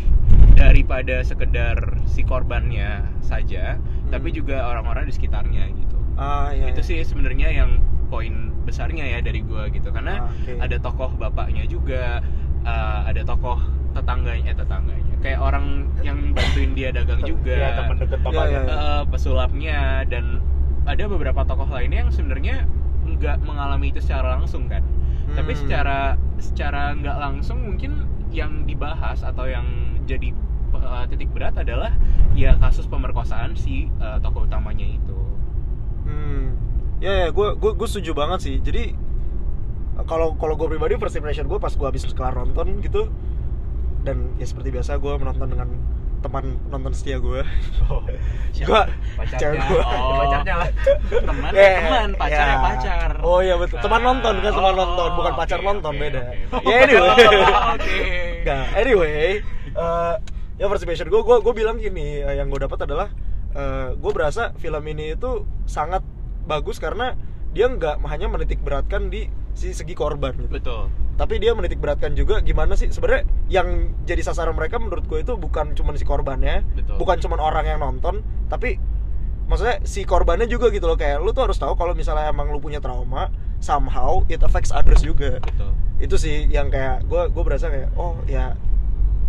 daripada 0.53 1.23
sekedar 1.23 1.97
si 2.05 2.21
korbannya 2.21 3.01
saja 3.19 3.79
tapi 4.13 4.29
Hmm. 4.29 4.37
juga 4.37 4.57
orang-orang 4.69 5.09
di 5.09 5.13
sekitarnya 5.15 5.65
gitu 5.73 5.97
ah, 6.15 6.53
iya, 6.53 6.69
itu 6.69 6.83
iya. 6.83 6.87
sih 6.87 6.99
sebenarnya 7.01 7.49
yang 7.49 7.81
poin 8.11 8.53
besarnya 8.63 9.07
ya 9.07 9.19
dari 9.19 9.41
gua 9.41 9.71
gitu 9.73 9.89
karena 9.89 10.23
Ah, 10.23 10.29
oke. 10.29 10.53
ada 10.61 10.77
tokoh 10.77 11.11
bapaknya 11.17 11.65
juga 11.65 12.21
uh, 12.63 13.01
ada 13.09 13.25
tokoh 13.25 13.57
tetangganya 13.93 14.51
eh 14.53 14.57
tetangganya 14.57 15.12
kayak 15.23 15.39
orang 15.39 15.87
yang 16.03 16.35
bantuin 16.35 16.75
dia 16.75 16.91
dagang 16.91 17.23
juga 17.23 17.55
ya 17.55 17.69
teman 17.79 17.95
deket 17.95 18.19
Iya, 18.19 18.25
bapaknya 18.27 18.59
iya, 18.59 18.61
iya. 18.67 18.75
uh, 18.75 19.03
pesulapnya 19.07 19.79
dan 20.11 20.25
ada 20.83 21.03
beberapa 21.07 21.47
tokoh 21.47 21.71
lainnya 21.71 22.03
yang 22.03 22.11
sebenarnya 22.11 22.67
nggak 23.03 23.39
mengalami 23.47 23.89
itu 23.89 24.03
secara 24.03 24.35
langsung 24.35 24.67
kan 24.67 24.83
tapi 25.31 25.55
Hmm. 25.55 25.61
secara 25.63 25.99
secara 26.37 26.91
nggak 26.93 27.17
langsung 27.17 27.63
mungkin 27.63 28.03
yang 28.29 28.67
dibahas 28.67 29.23
atau 29.23 29.47
yang 29.47 29.63
jadi 30.03 30.35
uh, 30.75 31.07
titik 31.07 31.31
berat 31.31 31.55
adalah 31.55 31.95
ya 32.35 32.59
kasus 32.59 32.83
pemerkosaan 32.85 33.55
si 33.55 33.87
uh, 33.97 34.19
tokoh 34.19 34.43
utamanya 34.43 34.83
itu 34.83 35.15
Hmm. 36.03 36.59
Ya, 36.99 37.15
ya, 37.15 37.27
gue 37.31 37.55
gue 37.55 37.71
gue 37.75 37.87
setuju 37.87 38.11
banget 38.11 38.39
sih. 38.43 38.55
Jadi 38.59 38.91
kalau 40.03 40.35
kalau 40.35 40.55
gue 40.55 40.67
pribadi 40.67 40.95
first 40.95 41.15
impression 41.15 41.47
gue 41.47 41.55
pas 41.55 41.71
gue 41.71 41.83
habis 41.85 42.03
kelar 42.11 42.33
nonton 42.33 42.79
gitu 42.79 43.07
dan 44.03 44.35
ya 44.35 44.45
seperti 44.45 44.69
biasa 44.69 44.95
gue 44.95 45.13
menonton 45.15 45.47
dengan 45.47 45.69
teman 46.19 46.55
nonton 46.67 46.95
setia 46.95 47.19
gue. 47.19 47.43
Oh. 47.83 47.99
Gua- 48.63 48.87
pacarnya 49.19 49.59
gua. 49.65 49.83
oh, 49.83 50.15
pacarnya 50.23 50.55
lah 50.55 50.69
teman 51.03 51.51
Ya, 51.51 51.69
teman 51.77 52.09
pacarnya 52.15 52.55
ya. 52.55 52.63
pacar 52.63 53.09
Oh 53.19 53.39
iya 53.39 53.55
betul. 53.59 53.79
Teman 53.79 53.99
Ah. 53.99 54.05
nonton 54.05 54.33
kan 54.37 54.51
teman 54.53 54.71
Oh, 54.71 54.79
nonton, 54.79 55.09
bukan 55.13 55.33
pacar 55.35 55.59
oke, 55.59 55.67
nonton 55.67 55.91
oke, 55.91 55.99
beda. 55.99 56.21
oke. 56.53 56.63
Ya 56.69 56.75
anyway. 56.79 57.11
oke 57.75 57.97
Nah, 58.43 58.63
anyway, 58.73 59.39
eh, 59.73 60.13
ya 60.53 60.65
first 60.67 60.83
impression 60.83 61.07
gue, 61.07 61.21
gue 61.21 61.37
gue 61.39 61.53
bilang 61.53 61.75
gini, 61.75 62.19
eh, 62.19 62.35
yang 62.35 62.47
gue 62.47 62.59
dapat 62.61 62.83
adalah 62.83 63.11
gue 63.93 64.11
berasa 64.11 64.49
film 64.55 64.81
ini 64.85 65.13
itu 65.13 65.31
sangat 65.63 66.01
bagus 66.43 66.75
karena 66.77 67.13
dia 67.51 67.67
nggak 67.67 68.01
hanya 68.03 68.25
menitik 68.25 68.57
beratkan 68.59 69.07
di 69.07 69.29
si 69.53 69.71
segi 69.71 69.93
korban 69.93 70.33
gitu. 70.37 70.49
betul 70.49 70.83
tapi 71.13 71.37
dia 71.37 71.53
menitik 71.53 71.77
beratkan 71.77 72.17
juga 72.17 72.41
gimana 72.41 72.73
sih 72.73 72.89
sebenarnya 72.89 73.29
yang 73.45 73.93
jadi 74.03 74.25
sasaran 74.25 74.57
mereka 74.57 74.81
menurut 74.81 75.05
gue 75.05 75.21
itu 75.21 75.37
bukan 75.37 75.77
cuma 75.77 75.93
si 75.93 76.01
korbannya 76.01 76.65
Betul. 76.73 76.97
bukan 76.97 77.17
cuma 77.21 77.37
orang 77.37 77.69
yang 77.69 77.79
nonton 77.79 78.25
tapi 78.49 78.81
maksudnya 79.45 79.77
si 79.85 80.09
korbannya 80.09 80.49
juga 80.49 80.73
gitu 80.73 80.89
loh 80.89 80.97
kayak 80.97 81.21
lu 81.21 81.29
tuh 81.29 81.45
harus 81.45 81.61
tahu 81.61 81.77
kalau 81.77 81.93
misalnya 81.93 82.33
emang 82.33 82.49
lu 82.49 82.57
punya 82.57 82.81
trauma 82.81 83.29
somehow 83.61 84.25
it 84.25 84.41
affects 84.41 84.73
others 84.73 85.05
juga 85.05 85.37
betul 85.37 85.69
itu 86.01 86.15
sih 86.17 86.49
yang 86.49 86.73
kayak 86.73 87.05
gue 87.05 87.29
gue 87.29 87.43
berasa 87.45 87.69
kayak 87.69 87.93
oh 87.93 88.17
ya 88.25 88.57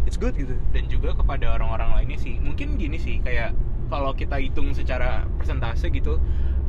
it's 0.08 0.16
good 0.16 0.32
gitu 0.34 0.56
dan 0.72 0.88
juga 0.88 1.12
kepada 1.12 1.52
orang-orang 1.60 2.00
lainnya 2.00 2.18
sih 2.18 2.40
mungkin 2.40 2.80
gini 2.80 2.96
sih 2.96 3.20
kayak 3.20 3.52
kalau 3.92 4.16
kita 4.16 4.40
hitung 4.40 4.72
secara 4.72 5.28
persentase 5.36 5.92
gitu 5.92 6.16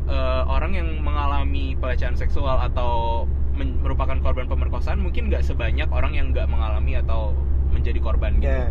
eh, 0.09 0.43
orang 0.45 0.71
yang 0.73 0.87
mengalami 1.01 1.73
pelecehan 1.75 2.15
seksual 2.15 2.57
atau 2.61 3.23
men- 3.53 3.79
merupakan 3.81 4.17
korban 4.19 4.45
pemerkosaan 4.45 4.99
mungkin 4.99 5.29
nggak 5.31 5.43
sebanyak 5.43 5.87
orang 5.89 6.13
yang 6.13 6.31
nggak 6.31 6.45
mengalami 6.47 6.99
atau 6.99 7.33
menjadi 7.73 7.99
korban 7.99 8.37
gitu 8.39 8.49
ya 8.49 8.69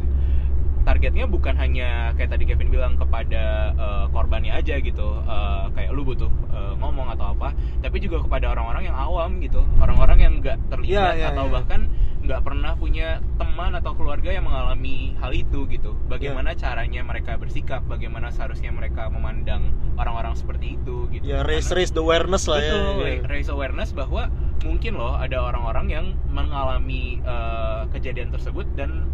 targetnya 0.85 1.25
bukan 1.25 1.57
hanya 1.57 2.13
kayak 2.13 2.37
tadi 2.37 2.45
Kevin 2.45 2.69
bilang 2.69 3.01
kepada 3.01 3.73
eh, 3.73 4.05
korbannya 4.13 4.53
aja 4.53 4.77
gitu 4.79 5.17
eh, 5.25 5.65
kayak 5.73 5.91
lu 5.97 6.05
butuh 6.05 6.29
eh, 6.53 6.73
ngomong 6.77 7.09
atau 7.17 7.33
apa 7.33 7.57
tapi 7.81 8.05
juga 8.05 8.21
kepada 8.21 8.53
orang-orang 8.53 8.93
yang 8.93 8.97
awam 8.97 9.41
gitu 9.41 9.65
orang-orang 9.81 10.19
yang 10.21 10.33
nggak 10.45 10.61
terlibat 10.69 10.93
Iya, 10.93 11.07
iya, 11.17 11.27
atau 11.33 11.49
iya. 11.49 11.55
bahkan 11.57 11.81
nggak 12.25 12.41
pernah 12.41 12.73
punya 12.73 13.21
teman 13.37 13.77
atau 13.77 13.93
keluarga 13.93 14.33
yang 14.33 14.49
mengalami 14.49 15.13
hal 15.21 15.29
itu 15.31 15.69
gitu 15.69 15.93
bagaimana 16.09 16.57
Iya. 16.57 16.61
caranya 16.65 17.05
mereka 17.05 17.37
bersikap 17.37 17.85
bagaimana 17.85 18.33
seharusnya 18.33 18.73
mereka 18.73 19.13
memandang 19.13 19.71
orang-orang 19.95 20.33
seperti 20.33 20.81
itu 20.81 21.05
gitu 21.13 21.21
ya 21.23 21.45
raise 21.45 21.69
Karena- 21.69 21.77
raise 21.79 21.93
the 21.93 22.01
awareness 22.01 22.49
lah 22.49 22.59
Betul, 22.59 22.81
ya 22.81 23.21
ra- 23.21 23.25
raise 23.29 23.51
awareness 23.53 23.91
bahwa 23.93 24.33
mungkin 24.65 24.97
loh 24.97 25.13
ada 25.15 25.37
orang-orang 25.39 25.87
yang 25.89 26.07
mengalami 26.33 27.21
eh, 27.21 27.83
kejadian 27.93 28.33
tersebut 28.33 28.65
dan 28.73 29.05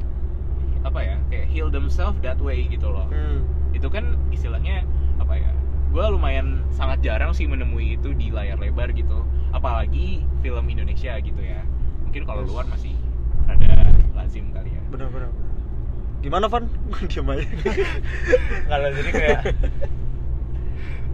apa 0.80 1.02
ya 1.02 1.16
kayak 1.28 1.46
heal 1.50 1.68
themselves 1.68 2.16
that 2.22 2.40
way 2.40 2.64
gitu 2.64 2.88
loh. 2.88 3.04
Hmm. 3.10 3.44
Itu 3.74 3.92
kan 3.92 4.16
istilahnya 4.30 4.86
apa 5.20 5.36
ya? 5.36 5.50
Gue 5.92 6.06
lumayan 6.08 6.64
sangat 6.72 7.02
jarang 7.02 7.34
sih 7.34 7.44
menemui 7.44 7.98
itu 7.98 8.14
di 8.14 8.32
layar 8.32 8.56
lebar 8.56 8.88
gitu. 8.94 9.20
Apalagi 9.50 10.24
film 10.40 10.64
Indonesia 10.64 11.20
gitu 11.20 11.36
ya. 11.36 11.60
Mungkin 12.00 12.24
kalau 12.24 12.46
Yes. 12.46 12.48
luar 12.48 12.64
masih 12.64 12.96
rada 13.52 13.74
lazim 14.14 14.44
kali 14.50 14.70
ya. 14.70 14.80
benar 14.88 15.08
benar 15.08 15.30
gimana 16.20 16.46
Van 16.46 16.64
diam 17.08 17.26
aja 17.26 17.44
kalau 18.70 18.88
jadi 18.92 19.10
kayak 19.10 19.40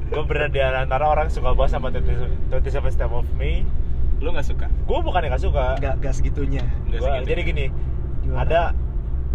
gue 0.07 0.23
berada 0.25 0.49
di 0.49 0.61
antara 0.63 1.05
orang 1.05 1.27
suka 1.27 1.51
banget 1.53 1.73
sama 1.73 1.91
27 1.91 2.53
27 2.53 2.91
Step 2.91 3.11
of 3.11 3.27
Me 3.33 3.67
Lu 4.17 4.33
nggak 4.33 4.49
suka? 4.49 4.67
gue 4.67 4.99
bukan 4.99 5.21
yang 5.21 5.31
gak 5.31 5.45
suka 5.45 5.77
nggak 5.77 5.95
nggak 6.01 6.15
segitunya 6.15 6.65
Gua- 6.89 7.21
segitu 7.21 7.29
jadi 7.29 7.41
gini 7.45 7.67
Gimana? 8.23 8.39
ada 8.41 8.61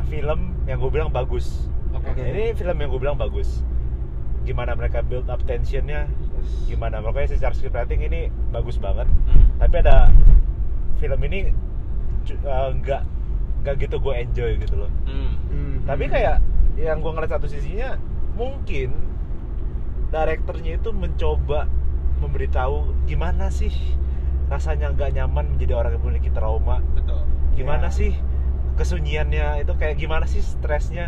film 0.06 0.40
yang 0.66 0.78
gue 0.78 0.90
bilang 0.90 1.10
bagus 1.10 1.70
Oke. 1.92 2.08
Oke. 2.10 2.24
ini 2.24 2.52
film 2.52 2.76
yang 2.76 2.90
gue 2.90 3.00
bilang 3.00 3.16
bagus 3.16 3.62
gimana 4.42 4.74
mereka 4.74 5.00
build 5.02 5.30
up 5.30 5.38
tensionnya 5.44 6.10
gimana 6.66 6.98
makanya 6.98 7.32
secara 7.32 7.54
script 7.54 7.78
writing 7.78 8.02
ini 8.02 8.22
bagus 8.50 8.76
banget 8.76 9.06
Hmm. 9.30 9.46
tapi 9.58 9.76
ada 9.80 10.10
film 10.98 11.20
ini 11.22 11.54
eh, 12.28 12.40
nggak 12.76 13.02
nggak 13.62 13.76
gitu 13.80 13.96
gue 13.98 14.14
enjoy 14.16 14.52
gitu 14.58 14.76
loh 14.78 14.92
Hmm. 15.04 15.32
Hmm. 15.48 15.76
tapi 15.84 16.06
kayak 16.08 16.38
yang 16.76 16.98
gue 16.98 17.12
ngeliat 17.12 17.32
satu 17.32 17.46
sisinya 17.46 17.98
mungkin 18.34 18.90
direkturnya 20.10 20.76
itu 20.76 20.90
mencoba 20.92 21.68
memberitahu 22.18 22.76
gimana 23.06 23.48
sih 23.50 23.72
rasanya 24.48 24.92
nggak 24.92 25.10
nyaman 25.14 25.46
menjadi 25.48 25.74
orang 25.76 25.92
yang 25.94 26.04
memiliki 26.04 26.30
trauma 26.30 26.84
Betul. 26.94 27.24
gimana 27.54 27.88
Ya. 27.88 27.94
sih 27.94 28.12
kesunyiannya 28.74 29.62
itu 29.62 29.74
kayak 29.74 29.96
gimana 29.98 30.26
sih 30.26 30.40
stresnya 30.40 31.08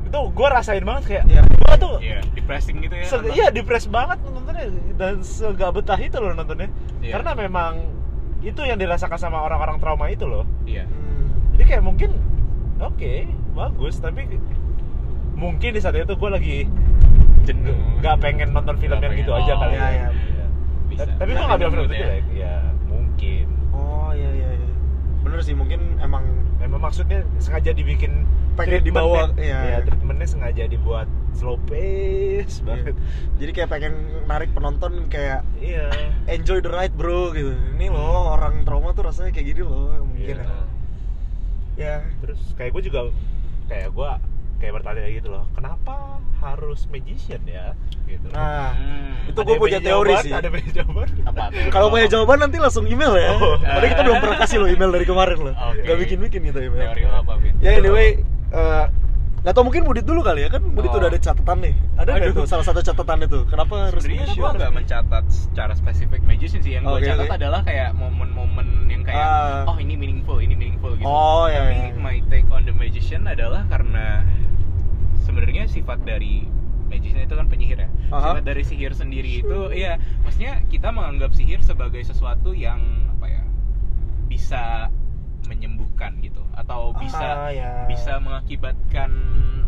itu 0.00 0.16
gue 0.16 0.48
rasain 0.48 0.80
banget 0.82 1.04
kayak 1.06 1.24
Iya. 1.26 1.42
gue 1.44 1.74
tuh 1.76 1.94
Iya, 2.00 2.18
depressing 2.32 2.76
gitu 2.80 2.94
ya. 2.94 3.04
iya 3.28 3.46
depres 3.50 3.84
banget 3.86 4.16
nontonnya 4.24 4.66
dan 4.96 5.20
segak 5.20 5.70
betah 5.74 5.98
itu 5.98 6.16
loh 6.16 6.32
nontonnya 6.32 6.72
Iya. 6.98 7.12
karena 7.12 7.30
memang 7.34 7.72
itu 8.40 8.60
yang 8.60 8.76
dirasakan 8.76 9.16
sama 9.16 9.38
orang-orang 9.40 9.76
trauma 9.78 10.06
itu 10.06 10.24
loh 10.24 10.46
Iya. 10.64 10.84
Hmm. 10.84 11.52
jadi 11.52 11.62
kayak 11.66 11.82
mungkin 11.82 12.10
oke 12.76 13.12
bagus 13.52 13.98
tapi 13.98 14.26
mungkin 15.34 15.70
di 15.70 15.80
saat 15.80 15.94
itu 15.94 16.12
gue 16.12 16.30
lagi 16.30 16.56
Jenuh. 17.40 17.74
nggak 17.98 18.16
pengen 18.18 18.52
nonton 18.52 18.76
film 18.76 18.94
Nggak 18.94 19.08
yang 19.08 19.18
gitu 19.18 19.32
pengen. 19.32 19.44
aja 19.44 19.52
Oh, 19.52 19.58
kali 19.58 19.72
iya, 19.72 19.80
ya. 19.80 19.88
iya. 19.88 20.08
Iya. 20.08 20.46
Bisa. 20.88 21.02
tapi 21.12 21.28
gue 21.28 21.34
Bisa 21.34 21.44
nggak 21.44 21.58
bilang 21.58 21.72
film 21.72 21.84
itu 21.84 21.94
ya. 21.94 22.00
jelek 22.00 22.24
ya 22.32 22.54
mungkin 22.84 23.46
oh 23.70 24.10
iya 24.12 24.30
iya 24.32 24.48
iya 24.54 24.68
bener 25.18 25.40
sih 25.40 25.54
mungkin 25.54 25.80
emang 25.98 26.24
memang 26.58 26.80
maksudnya 26.80 27.20
sengaja 27.36 27.72
dibikin 27.72 28.26
Pengen 28.54 28.82
dibawa, 28.82 29.30
iya. 29.38 29.58
iya, 29.64 29.78
treatmentnya 29.80 30.26
sengaja 30.26 30.66
dibuat 30.66 31.06
slow 31.38 31.54
pace 31.64 32.58
banget. 32.66 32.98
Jadi 33.38 33.50
kayak 33.54 33.70
pengen 33.70 33.94
narik 34.26 34.50
penonton 34.50 35.06
kayak 35.06 35.46
iya. 35.62 35.86
enjoy 36.26 36.58
the 36.58 36.66
ride 36.68 36.92
bro 36.98 37.30
gitu. 37.30 37.54
Ini 37.78 37.94
loh 37.94 38.34
orang 38.34 38.66
trauma 38.66 38.90
tuh 38.90 39.06
rasanya 39.06 39.30
kayak 39.30 39.54
gini 39.54 39.62
loh 39.62 39.94
Iya. 39.94 40.02
mungkin 40.02 40.36
ya. 40.36 40.48
ya. 41.78 41.94
Terus 42.18 42.40
kayak 42.58 42.70
gue 42.74 42.82
juga 42.90 43.00
kayak 43.70 43.94
gue 43.94 44.10
kayak 44.58 44.72
bertanya 44.74 45.06
gitu 45.14 45.30
loh 45.30 45.46
kenapa 45.54 46.18
harus 46.42 46.90
magician 46.90 47.38
ya? 47.46 47.78
Gitu. 48.10 48.26
Nah 48.34 48.74
Hmm. 48.74 49.30
itu 49.30 49.38
gue 49.38 49.56
punya 49.56 49.78
teori 49.78 50.10
jawaban, 50.18 50.26
sih. 50.26 50.32
Ada 50.34 50.48
punya 50.50 50.70
jawaban? 50.82 51.08
Apa? 51.22 51.42
Kalau 51.70 51.86
punya 51.94 52.06
jawaban 52.10 52.38
nanti 52.42 52.56
langsung 52.58 52.84
email 52.90 53.14
ya. 53.14 53.30
Oh. 53.38 53.54
padahal 53.62 53.90
kita 53.94 54.02
belum 54.02 54.18
pernah 54.18 54.38
kasih 54.42 54.56
lo 54.58 54.66
email 54.66 54.90
dari 54.90 55.06
kemarin 55.06 55.38
loh. 55.38 55.54
Oke. 55.70 55.86
gak 55.86 55.96
bikin 56.02 56.18
bikin 56.18 56.40
kita 56.50 56.58
email. 56.66 56.90
Teori 56.90 57.02
lo 57.06 57.14
apa, 57.22 57.32
ya 57.62 57.70
anyway 57.78 58.08
eh, 58.50 58.84
nggak 59.38 59.54
tau 59.54 59.62
mungkin 59.62 59.86
Mudit 59.86 60.02
dulu 60.02 60.20
kali 60.20 60.42
ya 60.44 60.50
kan 60.50 60.60
Mudit 60.60 60.90
Oh. 60.90 60.98
udah 60.98 61.08
ada 61.08 61.20
catatan 61.20 61.58
nih 61.62 61.74
ada 61.94 62.10
nggak 62.10 62.34
tuh 62.34 62.46
salah 62.46 62.64
satu 62.66 62.80
catatan 62.80 63.18
itu 63.22 63.38
kenapa 63.46 63.74
harus 63.88 64.02
Sebenarnya 64.02 64.34
gue 64.34 64.50
nggak 64.58 64.72
mencatat 64.74 65.24
secara 65.28 65.72
spesifik 65.72 66.20
magician 66.22 66.58
sih. 66.58 66.74
Yang 66.74 66.82
gue 66.84 66.98
Oke, 66.98 67.06
catat 67.06 67.24
oke. 67.24 67.36
adalah 67.38 67.60
kayak 67.62 67.90
momen-momen 67.94 68.66
yang 68.86 69.02
kayak 69.06 69.18
Ah. 69.18 69.70
oh 69.70 69.76
ini 69.78 69.94
meaningful, 69.94 70.38
ini 70.38 70.52
meaningful 70.52 70.94
gitu. 70.94 71.06
Oh, 71.06 71.46
iya, 71.46 71.64
Tapi 71.64 71.74
iya. 71.74 71.96
my 71.96 72.18
take 72.26 72.48
on 72.50 72.62
the 72.62 72.72
magician 72.72 73.24
adalah 73.24 73.62
karena 73.66 74.26
sebenarnya 75.22 75.64
sifat 75.66 76.02
dari 76.02 76.46
magician 76.86 77.20
itu 77.20 77.34
kan 77.34 77.46
penyihir 77.46 77.78
ya. 77.78 77.88
Aha. 78.10 78.34
Sifat 78.34 78.44
dari 78.44 78.62
sihir 78.64 78.92
sendiri 78.92 79.30
itu, 79.38 79.58
iya, 79.70 79.96
maksudnya 80.22 80.64
kita 80.66 80.88
menganggap 80.88 81.30
sihir 81.30 81.60
sebagai 81.60 82.00
sesuatu 82.00 82.52
yang 82.52 82.80
apa 83.12 83.26
ya 83.28 83.42
bisa 84.26 84.88
menyembuhkan 85.46 85.87
gitu 86.22 86.42
atau 86.54 86.94
bisa 86.94 87.18
Ah, 87.18 87.50
ya. 87.50 87.70
bisa 87.90 88.22
mengakibatkan 88.22 89.10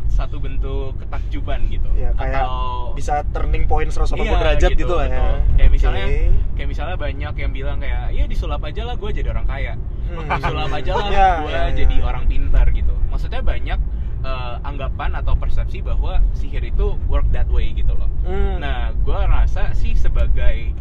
satu 0.07 0.39
bentuk 0.39 0.99
ketakjuban 0.99 1.71
gitu 1.71 1.87
ya 1.95 2.11
kayak 2.15 2.43
atau 2.43 2.95
bisa 2.95 3.23
turning 3.31 3.67
point 3.67 3.91
180 3.91 4.19
Iya, 4.21 4.33
derajat 4.39 4.71
gitu, 4.75 4.95
lah 4.95 5.07
ya. 5.07 5.23
Kayak 5.55 5.71
misalnya 5.71 6.07
kayak 6.55 6.69
misalnya 6.69 6.97
banyak 6.99 7.35
yang 7.39 7.53
bilang 7.55 7.79
kayak 7.79 8.11
ya 8.11 8.25
disulap 8.27 8.63
aja 8.63 8.83
lah 8.85 8.95
gue 8.99 9.11
jadi 9.11 9.31
orang 9.31 9.47
kaya. 9.47 9.75
Hmm. 10.11 10.27
Disulap 10.39 10.71
aja 10.71 10.93
lah 10.99 11.07
Ya, 11.15 11.29
gue 11.43 11.51
ya, 11.51 11.63
ya. 11.63 11.63
jadi 11.79 11.97
orang 12.03 12.25
pintar 12.27 12.67
gitu. 12.75 12.95
Maksudnya 13.07 13.41
banyak 13.41 13.79
eh, 14.21 14.57
anggapan 14.67 15.11
atau 15.15 15.35
persepsi 15.39 15.79
bahwa 15.81 16.19
sihir 16.35 16.63
itu 16.63 16.99
work 17.07 17.31
that 17.31 17.47
way 17.47 17.71
gitu 17.71 17.95
loh. 17.95 18.11
Hmm. 18.27 18.59
Nah, 18.59 18.91
gue 18.93 19.15
rasa 19.17 19.71
sih 19.73 19.95
sebagai 19.95 20.75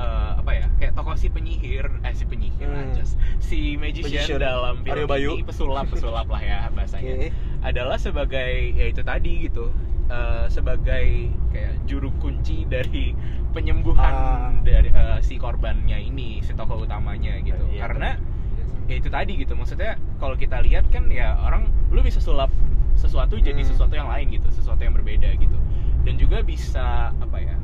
eh, 0.00 0.30
apa 0.34 0.50
ya 0.54 0.66
kayak 0.76 0.92
tokoh 0.94 1.12
si 1.14 1.28
penyihir 1.28 1.84
eh 2.00 2.14
si 2.14 2.24
penyihir 2.24 2.64
Hmm. 2.66 2.88
aja 2.88 3.04
si 3.38 3.76
magician, 3.76 4.08
Magician. 4.24 4.40
dalam 4.40 4.80
film 4.80 4.94
Aryo 4.94 5.06
Bayu. 5.06 5.30
ini 5.34 5.44
pesulap 5.44 5.84
pesulap 5.86 6.26
lah 6.26 6.40
ya 6.40 6.58
bahasanya 6.74 7.12
Oke. 7.14 7.28
adalah 7.60 7.96
sebagai 7.96 8.50
ya 8.72 8.86
itu 8.86 9.02
tadi 9.02 9.32
gitu 9.44 9.68
eh, 10.08 10.46
sebagai 10.48 11.04
kayak 11.50 11.74
juru 11.84 12.08
kunci 12.16 12.64
dari 12.64 13.12
penyembuhan 13.50 14.14
Ah. 14.14 14.50
dari 14.60 14.88
eh, 14.88 15.18
si 15.20 15.36
korbannya 15.36 16.00
ini 16.00 16.40
si 16.40 16.54
tokoh 16.54 16.80
utamanya 16.80 17.36
gitu 17.40 17.60
Iya, 17.68 17.84
karena 17.84 18.10
ya 18.86 18.94
itu 18.96 19.06
tadi 19.06 19.32
gitu 19.36 19.54
maksudnya 19.54 19.94
kalau 20.16 20.34
kita 20.34 20.58
lihat 20.60 20.88
kan 20.88 21.06
ya 21.06 21.38
orang 21.38 21.62
lu 21.90 22.00
bisa 22.00 22.18
sulap 22.18 22.48
sesuatu 22.94 23.36
jadi 23.36 23.58
Hmm. 23.58 23.68
sesuatu 23.68 23.92
yang 23.92 24.08
lain 24.08 24.30
gitu 24.30 24.48
sesuatu 24.50 24.80
yang 24.80 24.92
berbeda 24.92 25.30
gitu 25.34 25.58
dan 26.00 26.14
juga 26.16 26.40
bisa 26.40 27.10
apa 27.12 27.38
ya 27.38 27.54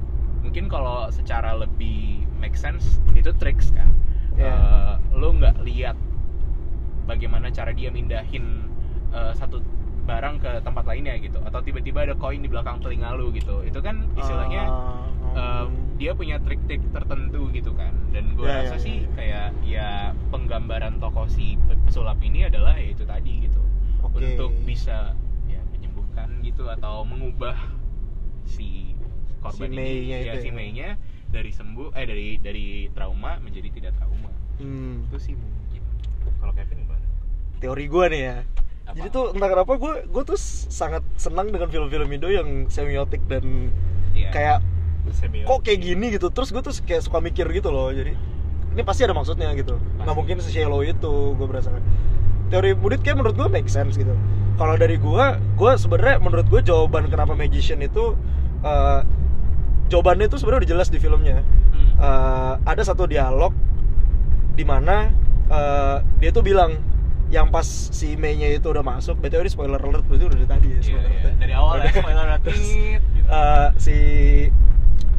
mungkin 0.40 0.66
kalau 0.66 1.09
secara 1.09 1.57
lebih 1.57 2.25
make 2.38 2.57
sense 2.57 3.00
itu 3.16 3.31
tricks 3.37 3.73
kan 3.73 3.88
Ya. 4.37 4.52
Eh, 4.52 4.95
lu 5.16 5.33
nggak 5.40 5.64
lihat 5.64 5.97
bagaimana 7.07 7.49
cara 7.49 7.71
dia 7.73 7.88
mindahin 7.88 8.69
eh, 9.14 9.33
satu 9.38 9.62
barang 10.07 10.38
ke 10.38 10.50
tempat 10.62 10.85
lainnya 10.87 11.19
gitu 11.19 11.43
atau 11.43 11.59
tiba-tiba 11.64 12.07
ada 12.07 12.14
koin 12.14 12.38
di 12.38 12.47
belakang 12.47 12.78
telinga 12.78 13.11
lu 13.19 13.35
gitu 13.35 13.66
itu 13.66 13.78
kan 13.83 14.07
istilahnya 14.14 14.71
Ah, 14.71 15.66
um, 15.66 15.69
dia 15.99 16.14
punya 16.14 16.38
trik-trik 16.38 16.78
tertentu 16.95 17.50
gitu 17.50 17.75
kan 17.75 17.90
dan 18.14 18.37
gue 18.38 18.47
Ya, 18.47 18.62
rasa 18.62 18.76
ya, 18.76 18.85
sih 18.87 18.97
ya. 19.02 19.09
kayak 19.19 19.47
ya 19.66 19.88
penggambaran 20.31 21.02
tokoh 21.02 21.26
si 21.26 21.59
pe- 21.66 21.81
pesulap 21.88 22.23
ini 22.23 22.47
adalah 22.47 22.78
ya 22.78 22.95
itu 22.95 23.02
tadi 23.02 23.50
gitu 23.50 23.59
Oke. 24.07 24.23
untuk 24.38 24.52
bisa 24.62 25.16
ya 25.50 25.59
menyembuhkan 25.75 26.38
gitu 26.47 26.71
atau 26.71 27.02
mengubah 27.02 27.59
si 28.47 28.95
korban 29.43 29.75
Si 29.75 29.75
ini 29.75 29.78
Mei-nya 29.83 30.19
ya 30.23 30.33
itu 30.38 30.38
si 30.38 30.49
ya. 30.55 30.55
Dari 31.28 31.50
sembuh 31.50 31.92
eh 31.92 32.04
dari 32.04 32.28
dari 32.38 32.66
trauma 32.90 33.37
menjadi 33.38 33.68
tidak 33.71 33.92
trauma 33.95 34.30
Hmm. 34.56 35.04
itu 35.04 35.18
sih 35.21 35.35
mungkin 35.35 35.83
kalau 36.37 36.52
Kevin 36.52 36.78
gimana 36.80 37.04
Teori 37.56 37.85
gue 37.87 38.04
nih 38.09 38.23
ya. 38.23 38.37
Apa? 38.87 38.95
Jadi 38.95 39.09
tuh 39.11 39.25
entah 39.33 39.49
kenapa 39.49 39.73
gue 39.75 39.92
gue 40.06 40.23
tuh 40.25 40.38
sangat 40.66 41.02
senang 41.16 41.50
dengan 41.50 41.66
film-film 41.66 42.09
Indo 42.09 42.28
yang 42.28 42.49
semiotik 42.66 43.21
dan 43.26 43.68
Iya. 44.12 44.30
kayak 44.30 44.59
Semiotik. 45.09 45.45
kok 45.45 45.59
kayak 45.61 45.80
gini 45.83 46.06
gitu. 46.11 46.28
Terus 46.30 46.49
gue 46.50 46.62
tuh 46.62 46.73
kayak 46.80 47.02
suka 47.02 47.18
mikir 47.18 47.45
gitu 47.50 47.68
loh. 47.68 47.90
Jadi 47.90 48.16
ini 48.73 48.83
pasti 48.83 49.02
ada 49.02 49.12
maksudnya 49.12 49.52
gitu. 49.52 49.76
Nggak 49.76 50.04
Pasti. 50.04 50.14
mungkin 50.14 50.37
se-shallow 50.38 50.80
itu 50.80 51.12
gue 51.33 51.47
berasa. 51.47 51.68
Teori 52.47 52.73
Budit 52.73 53.02
kayak 53.02 53.18
menurut 53.18 53.35
gue 53.35 53.49
make 53.50 53.66
sense 53.66 53.95
gitu. 53.95 54.14
Kalau 54.56 54.73
dari 54.75 54.97
gue, 54.97 55.25
gue 55.52 55.73
sebenarnya 55.75 56.16
menurut 56.16 56.47
gue 56.47 56.61
jawaban 56.62 57.06
kenapa 57.06 57.35
magician 57.35 57.80
itu 57.80 58.16
eh, 58.62 59.00
jawabannya 59.87 60.26
itu 60.26 60.37
sebenarnya 60.37 60.61
udah 60.66 60.71
jelas 60.76 60.88
di 60.90 60.99
filmnya. 60.99 61.43
Hmm. 61.43 61.88
Eh, 61.97 62.55
ada 62.66 62.83
satu 62.83 63.07
dialog 63.07 63.52
di 64.57 64.64
mana 64.64 65.11
eh, 65.47 65.97
dia 66.19 66.31
tuh 66.33 66.43
bilang 66.43 66.75
yang 67.26 67.50
pas 67.50 67.66
si 67.66 68.14
Mei-nya 68.14 68.55
itu 68.55 68.71
udah 68.71 68.87
masuk, 68.87 69.19
BTW 69.19 69.43
ini 69.43 69.50
spoiler 69.50 69.83
alert 69.83 70.07
berarti 70.07 70.25
udah 70.31 70.37
dari 70.38 70.47
tadi 70.47 70.66
ya 70.71 70.75
Iya, 70.75 70.83
spoiler 70.87 71.11
iya. 71.11 71.19
alert. 71.19 71.35
dari 71.43 71.52
awal 71.59 71.75
ya 71.83 71.90
spoiler 71.90 72.25
alert. 72.26 72.43
Terus, 72.47 72.62
gitu. 72.71 73.26
eh, 73.26 73.69
si 73.83 73.97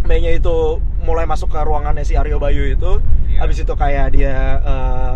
Mei-nya 0.08 0.32
itu 0.40 0.80
mulai 1.04 1.28
masuk 1.28 1.52
ke 1.52 1.60
ruangannya 1.60 2.08
si 2.08 2.16
Aryo 2.16 2.40
Bayu 2.40 2.64
itu, 2.72 3.04
Iya. 3.28 3.44
habis 3.44 3.60
itu 3.60 3.74
kayak 3.76 4.16
dia 4.16 4.36
eh, 4.64 5.14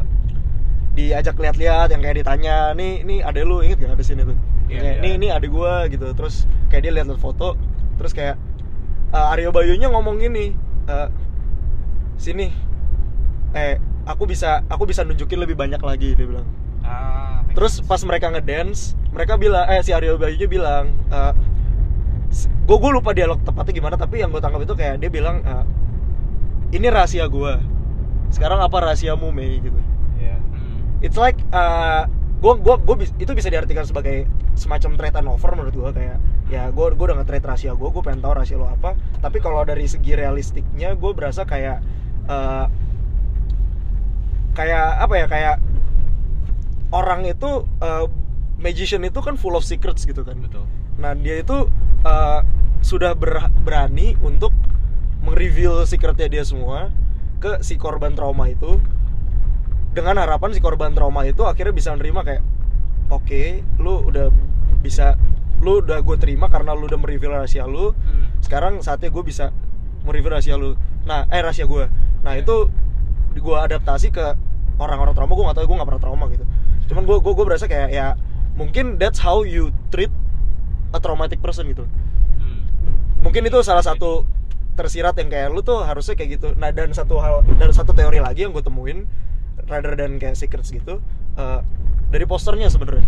diajak 0.91 1.39
lihat-lihat 1.39 1.88
yang 1.96 2.03
kayak 2.03 2.17
ditanya, 2.20 2.75
nih 2.75 3.08
nih 3.08 3.20
ada 3.24 3.39
lu 3.48 3.63
inget 3.63 3.79
gak 3.79 3.96
ada 3.96 4.03
sini 4.03 4.27
tuh? 4.27 4.36
Iya, 4.67 4.79
kayak 4.84 4.96
iya. 5.00 5.03
nih 5.03 5.13
nih 5.15 5.29
ada 5.31 5.48
gua 5.48 5.74
gitu, 5.88 6.08
terus 6.12 6.43
kayak 6.67 6.81
dia 6.84 6.91
lihat-lihat 6.91 7.20
foto, 7.24 7.55
terus 7.96 8.12
kayak 8.12 8.36
eh, 9.11 9.31
Aryo 9.35 9.51
Bayunya 9.51 9.91
ngomong 9.91 10.19
gini, 10.19 10.55
eh, 10.87 11.07
sini, 12.15 12.47
eh 13.55 13.77
aku 14.07 14.25
bisa 14.25 14.65
aku 14.71 14.89
bisa 14.89 15.05
nunjukin 15.05 15.37
lebih 15.39 15.55
banyak 15.55 15.79
lagi 15.83 16.15
dia 16.15 16.27
bilang. 16.27 16.47
Ah, 16.81 17.45
Terus 17.53 17.79
sense. 17.79 17.87
pas 17.87 18.01
mereka 18.07 18.33
ngedance, 18.33 18.97
mereka 19.13 19.37
bilang, 19.37 19.67
eh 19.69 19.83
si 19.85 19.93
Aryo 19.93 20.17
Bayunya 20.17 20.47
bilang, 20.49 20.89
gue 22.65 22.77
gue 22.79 22.91
lupa 22.91 23.11
dialog 23.11 23.43
tepatnya 23.43 23.73
gimana, 23.75 23.95
tapi 23.99 24.23
yang 24.23 24.31
gue 24.31 24.41
tangkap 24.41 24.63
itu 24.63 24.73
kayak 24.73 25.03
dia 25.03 25.11
bilang, 25.11 25.43
eh, 25.43 25.65
ini 26.73 26.87
rahasia 26.87 27.27
gue. 27.27 27.53
Sekarang 28.31 28.63
apa 28.63 28.79
rahasiamu 28.79 29.27
Mei 29.35 29.59
gitu. 29.59 29.75
Iya. 30.15 30.39
Hmm. 30.39 31.03
It's 31.03 31.19
like, 31.19 31.35
gue 32.41 32.53
gue 32.57 32.75
gue 32.81 32.95
itu 33.21 33.31
bisa 33.37 33.53
diartikan 33.53 33.85
sebagai 33.85 34.25
semacam 34.57 34.97
trade 34.97 35.17
and 35.21 35.29
offer 35.29 35.51
menurut 35.53 35.75
gue 35.77 35.91
kayak 35.93 36.17
ya 36.51 36.67
gue 36.67 36.86
gue 36.91 37.05
udah 37.08 37.17
nge-trade 37.24 37.48
rahasia 37.48 37.72
gue, 37.72 37.88
gue 37.88 38.03
pengen 38.03 38.20
tahu 38.20 38.36
rahasia 38.36 38.60
lo 38.60 38.67
apa. 38.67 39.00
Tapi 39.24 39.39
kalau 39.39 39.63
dari 39.63 39.88
segi 39.88 40.13
realistiknya, 40.20 40.93
gue 41.00 41.12
berasa 41.15 41.48
kayak 41.48 41.79
eh, 42.27 42.65
kayak 44.51 44.88
apa 45.00 45.13
ya 45.15 45.25
kayak 45.31 45.55
orang 46.91 47.24
itu 47.24 47.63
eh, 47.79 48.05
magician 48.60 49.01
itu 49.08 49.24
kan 49.24 49.39
full 49.39 49.55
of 49.55 49.63
secrets 49.63 50.03
gitu 50.03 50.27
kan. 50.27 50.36
betul 50.43 50.67
Nah 51.00 51.15
dia 51.15 51.39
itu 51.39 51.72
eh, 52.03 52.39
sudah 52.84 53.15
ber- 53.15 53.50
berani 53.63 54.20
untuk 54.20 54.51
mereveal 55.24 55.86
secretnya 55.86 56.27
dia 56.27 56.43
semua 56.43 56.89
ke 57.39 57.62
si 57.65 57.77
korban 57.77 58.13
trauma 58.13 58.50
itu 58.50 58.77
dengan 59.93 60.17
harapan 60.17 60.53
si 60.53 60.60
korban 60.60 60.93
trauma 60.93 61.25
itu 61.25 61.46
akhirnya 61.46 61.74
bisa 61.74 61.93
menerima 61.93 62.22
kayak 62.25 62.43
oke 63.13 63.43
lu 63.77 64.01
udah 64.08 64.34
bisa 64.81 65.17
lu 65.61 65.79
udah 65.79 66.01
gue 66.01 66.17
terima 66.17 66.49
karena 66.49 66.73
lu 66.73 66.89
udah 66.89 66.97
mereveal 66.97 67.37
rahasia 67.37 67.63
lu 67.65 67.93
Hmm. 67.93 68.33
sekarang 68.41 68.81
saatnya 68.81 69.09
gue 69.09 69.21
bisa 69.21 69.53
mereveal 70.01 70.33
rahasia 70.33 70.57
lu. 70.57 70.74
Nah 71.05 71.29
eh 71.29 71.39
rahasia 71.39 71.65
gue 71.65 71.85
nah 72.21 72.33
Iya. 72.33 72.41
itu 72.41 72.55
gue 73.33 73.57
adaptasi 73.57 74.09
ke 74.09 74.35
orang-orang 74.77 75.13
trauma 75.13 75.33
gue 75.33 75.45
gak 75.45 75.55
tau 75.55 75.65
gue 75.65 75.77
gak 75.77 75.89
pernah 75.89 76.01
trauma 76.01 76.25
gitu. 76.29 76.45
Cuman 76.89 77.05
gue 77.05 77.17
gue 77.17 77.33
gue 77.33 77.45
berasa 77.45 77.65
kayak 77.65 77.89
ya 77.89 78.17
mungkin 78.57 78.97
that's 78.97 79.17
how 79.17 79.41
you 79.41 79.69
treat 79.89 80.09
a 80.91 81.00
traumatic 81.00 81.39
person 81.39 81.69
gitu. 81.69 81.85
Hmm. 82.37 82.65
mungkin 83.21 83.45
itu 83.45 83.61
salah 83.61 83.81
satu 83.81 84.25
tersirat 84.74 85.13
yang 85.15 85.29
kayak 85.29 85.47
lu 85.51 85.61
tuh 85.61 85.85
harusnya 85.85 86.17
kayak 86.17 86.41
gitu. 86.41 86.57
Nah 86.57 86.74
dan 86.74 86.89
satu 86.91 87.21
hal 87.21 87.45
dan 87.55 87.69
satu 87.69 87.93
teori 87.93 88.17
lagi 88.17 88.43
yang 88.43 88.51
gue 88.51 88.61
temuin 88.61 89.05
rather 89.69 89.93
than 89.93 90.17
kayak 90.17 90.33
secrets 90.33 90.74
gitu 90.74 90.97
eh, 91.37 91.59
dari 92.09 92.25
posternya 92.25 92.67
sebenarnya 92.67 93.05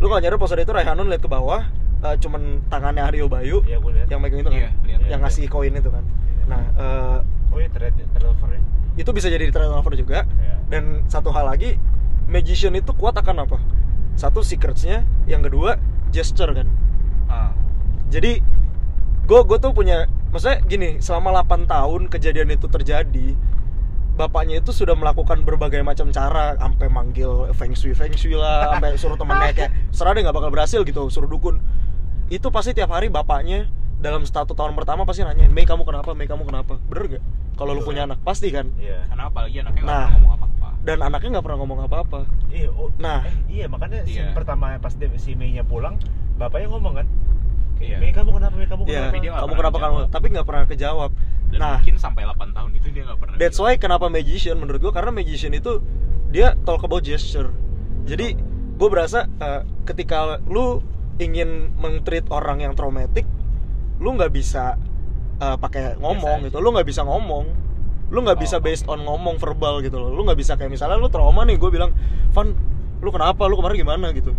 lu 0.00 0.06
kalau 0.06 0.18
nyari 0.18 0.36
poster 0.36 0.58
itu 0.58 0.70
Raihanun 0.70 1.06
lihat 1.06 1.20
ke 1.20 1.28
bawah 1.28 1.68
eh, 2.00 2.16
cuman 2.16 2.64
tangannya 2.66 3.04
Aryo 3.04 3.28
Bayu 3.28 3.60
lihat. 3.62 4.08
yang 4.08 4.18
megang 4.18 4.40
itu 4.40 4.48
kan 4.48 4.56
Iya, 4.58 4.70
lihat. 4.82 5.00
yang 5.06 5.20
ngasih 5.20 5.44
koin 5.46 5.72
itu 5.72 5.88
kan 5.88 6.02
Iya. 6.02 6.44
nah 6.46 6.62
eh, 6.74 7.18
Oh 7.50 7.58
iya, 7.58 7.68
trade 7.68 7.98
turnover 8.10 8.48
ya. 8.50 8.60
itu 8.96 9.10
bisa 9.10 9.26
jadi 9.26 9.44
turnover 9.48 9.92
juga 9.94 10.24
Iya. 10.24 10.54
dan 10.68 10.84
satu 11.04 11.28
hal 11.28 11.44
lagi 11.46 11.76
magician 12.24 12.72
itu 12.72 12.90
kuat 12.92 13.14
akan 13.14 13.44
apa 13.44 13.58
satu 14.14 14.40
secretsnya 14.40 15.02
yang 15.26 15.40
kedua 15.40 15.76
gesture 16.08 16.50
kan 16.50 16.68
Ah. 17.26 17.52
jadi 18.08 18.40
gue 19.22 19.40
gue 19.40 19.58
tuh 19.58 19.70
punya 19.70 20.04
maksudnya 20.30 20.58
gini 20.62 20.98
selama 20.98 21.30
8 21.36 21.66
tahun 21.66 22.06
kejadian 22.06 22.50
itu 22.50 22.66
terjadi 22.66 23.34
bapaknya 24.20 24.60
itu 24.60 24.70
sudah 24.70 24.92
melakukan 24.92 25.40
berbagai 25.40 25.80
macam 25.80 26.12
cara 26.12 26.52
sampai 26.54 26.86
manggil 26.86 27.48
feng 27.52 27.72
shui 27.72 27.92
feng 27.92 28.12
shui 28.12 28.36
lah 28.36 28.64
sampai 28.76 28.94
suruh 28.94 29.16
temennya 29.16 29.52
kayak 29.52 29.70
serah 29.90 30.12
deh 30.12 30.20
nggak 30.20 30.36
bakal 30.36 30.50
berhasil 30.50 30.80
gitu 30.82 31.08
suruh 31.08 31.24
dukun 31.26 31.56
itu 32.28 32.44
pasti 32.48 32.76
tiap 32.76 32.92
hari 32.92 33.08
bapaknya 33.08 33.66
dalam 33.96 34.22
satu 34.22 34.52
tahun 34.52 34.72
pertama 34.72 35.04
pasti 35.04 35.20
nanyain 35.20 35.48
Mei 35.48 35.64
kamu 35.64 35.82
kenapa 35.82 36.12
Mei 36.12 36.24
kamu 36.24 36.44
kenapa 36.44 36.76
bener 36.84 37.18
gak 37.18 37.24
kalau 37.56 37.72
lu 37.72 37.82
punya 37.82 38.04
anak 38.04 38.20
pasti 38.20 38.48
kan 38.48 38.72
Iya. 38.76 39.04
karena 39.06 39.24
apalagi 39.26 39.56
anaknya 39.58 39.80
nggak 39.80 39.88
Nah. 39.88 40.00
pernah 40.00 40.16
ngomong 40.16 40.32
apa-apa 40.36 40.68
dan 40.80 40.98
anaknya 41.00 41.28
nggak 41.30 41.44
pernah 41.44 41.58
ngomong 41.58 41.78
apa-apa 41.84 42.20
Iya, 42.48 42.68
oh, 42.72 42.88
Nah. 42.96 43.20
eh, 43.24 43.34
iya 43.48 43.66
makanya 43.68 44.00
Iya. 44.04 44.32
pertama 44.32 44.72
pas 44.76 44.92
dia, 44.92 45.12
si 45.14 45.36
Mei-nya 45.36 45.60
pulang, 45.60 46.00
bapaknya 46.34 46.72
ngomong 46.72 46.94
kan, 46.96 47.06
Iya. 47.76 47.96
Mei 48.00 48.10
kamu 48.10 48.30
kenapa, 48.32 48.54
Mei 48.56 48.64
kamu 48.66 48.82
Iya, 48.84 49.12
kenapa? 49.12 49.16
Nggak 49.20 49.36
kamu 49.36 49.54
kenapa 49.54 49.78
kamu 49.78 49.96
tapi 50.08 50.26
nggak 50.32 50.46
pernah 50.48 50.64
kejawab 50.64 51.10
dan 51.50 51.58
nah 51.58 51.76
mungkin 51.82 51.98
sampai 51.98 52.22
8 52.26 52.56
tahun 52.56 52.70
itu 52.78 52.88
dia 52.94 53.02
nggak 53.06 53.18
pernah 53.18 53.34
That's 53.36 53.58
bilang. 53.58 53.74
why 53.74 53.82
kenapa 53.82 54.06
magician 54.06 54.56
menurut 54.58 54.78
gua 54.78 54.92
karena 54.94 55.10
magician 55.10 55.52
itu 55.54 55.82
dia 56.30 56.54
talk 56.62 56.86
about 56.86 57.02
gesture. 57.02 57.50
Jadi 58.06 58.38
gue 58.80 58.88
berasa 58.88 59.26
uh, 59.42 59.66
ketika 59.84 60.40
lu 60.46 60.80
ingin 61.20 61.74
mentreat 61.76 62.24
orang 62.32 62.64
yang 62.64 62.72
traumatik, 62.78 63.26
lu 64.00 64.16
nggak 64.16 64.32
bisa 64.32 64.78
uh, 65.42 65.58
pakai 65.58 65.98
ngomong 65.98 66.48
gitu. 66.48 66.62
Lu 66.62 66.72
nggak 66.72 66.86
bisa 66.86 67.04
ngomong. 67.04 67.44
Lu 68.10 68.18
nggak 68.24 68.38
bisa 68.40 68.58
based 68.62 68.86
on 68.88 69.02
ngomong 69.04 69.36
verbal 69.36 69.82
gitu 69.84 70.00
loh. 70.00 70.10
Lu 70.14 70.22
nggak 70.24 70.38
bisa 70.38 70.56
kayak 70.56 70.70
misalnya 70.72 70.98
lu 70.98 71.10
trauma 71.12 71.46
nih, 71.46 71.58
gue 71.58 71.70
bilang, 71.70 71.94
"Van, 72.34 72.54
lu 73.02 73.10
kenapa? 73.10 73.46
Lu 73.46 73.58
kemarin 73.58 73.76
gimana?" 73.78 74.10
gitu. 74.14 74.34